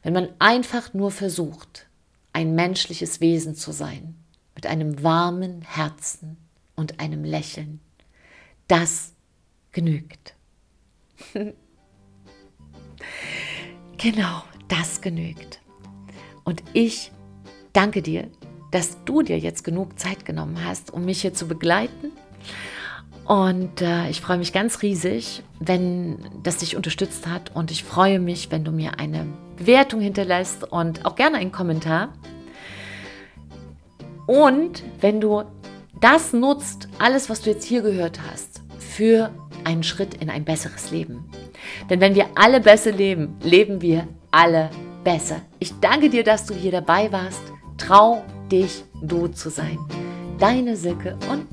Wenn 0.03 0.13
man 0.13 0.29
einfach 0.39 0.95
nur 0.95 1.11
versucht, 1.11 1.87
ein 2.33 2.55
menschliches 2.55 3.21
Wesen 3.21 3.55
zu 3.55 3.73
sein, 3.73 4.15
mit 4.55 4.67
einem 4.67 5.03
warmen 5.03 5.63
Herzen 5.63 6.37
und 6.75 7.01
einem 7.01 7.25
Lächeln, 7.25 7.81
das 8.69 9.13
genügt. 9.73 10.35
genau, 13.99 14.43
das 14.69 15.01
genügt. 15.01 15.61
Und 16.45 16.63
ich 16.73 17.13
danke 17.73 18.03
dir, 18.03 18.31
dass 18.71 19.05
du 19.05 19.23
dir 19.23 19.39
jetzt 19.39 19.65
genug 19.65 19.99
Zeit 19.99 20.25
genommen 20.25 20.65
hast, 20.65 20.93
um 20.93 21.05
mich 21.05 21.23
hier 21.23 21.35
zu 21.35 21.49
begleiten. 21.49 22.13
Und 23.25 23.83
äh, 23.83 24.09
ich 24.09 24.21
freue 24.21 24.39
mich 24.39 24.53
ganz 24.53 24.83
riesig, 24.83 25.43
wenn 25.59 26.19
das 26.43 26.59
dich 26.59 26.77
unterstützt 26.77 27.27
hat. 27.27 27.55
Und 27.55 27.71
ich 27.71 27.83
freue 27.83 28.21
mich, 28.21 28.53
wenn 28.53 28.65
du 28.65 28.71
mir 28.71 29.01
eine 29.01 29.27
Bewertung 29.57 30.01
hinterlässt 30.01 30.65
und 30.65 31.05
auch 31.05 31.17
gerne 31.17 31.39
einen 31.39 31.51
Kommentar. 31.51 32.13
Und 34.27 34.83
wenn 35.01 35.21
du 35.21 35.43
das 36.01 36.33
nutzt, 36.33 36.89
alles, 36.99 37.29
was 37.29 37.43
du 37.43 37.51
jetzt 37.51 37.65
hier 37.65 37.83
gehört 37.83 38.21
hast, 38.31 38.61
für 38.79 39.31
einen 39.65 39.83
Schritt 39.83 40.15
in 40.15 40.31
ein 40.31 40.45
besseres 40.45 40.91
Leben. 40.91 41.29
Denn 41.91 42.01
wenn 42.01 42.15
wir 42.15 42.27
alle 42.37 42.61
besser 42.61 42.93
leben, 42.93 43.37
leben 43.43 43.81
wir 43.83 44.07
alle 44.31 44.71
besser. 45.03 45.41
Ich 45.59 45.79
danke 45.81 46.11
dir, 46.11 46.23
dass 46.23 46.47
du 46.47 46.55
hier 46.55 46.73
dabei 46.73 47.11
warst. 47.11 47.43
Trau 47.79 48.23
dich, 48.51 48.85
du 49.03 49.29
zu 49.29 49.51
sein. 49.51 49.79
Deine 50.39 50.77
Silke 50.77 51.17
und 51.31 51.49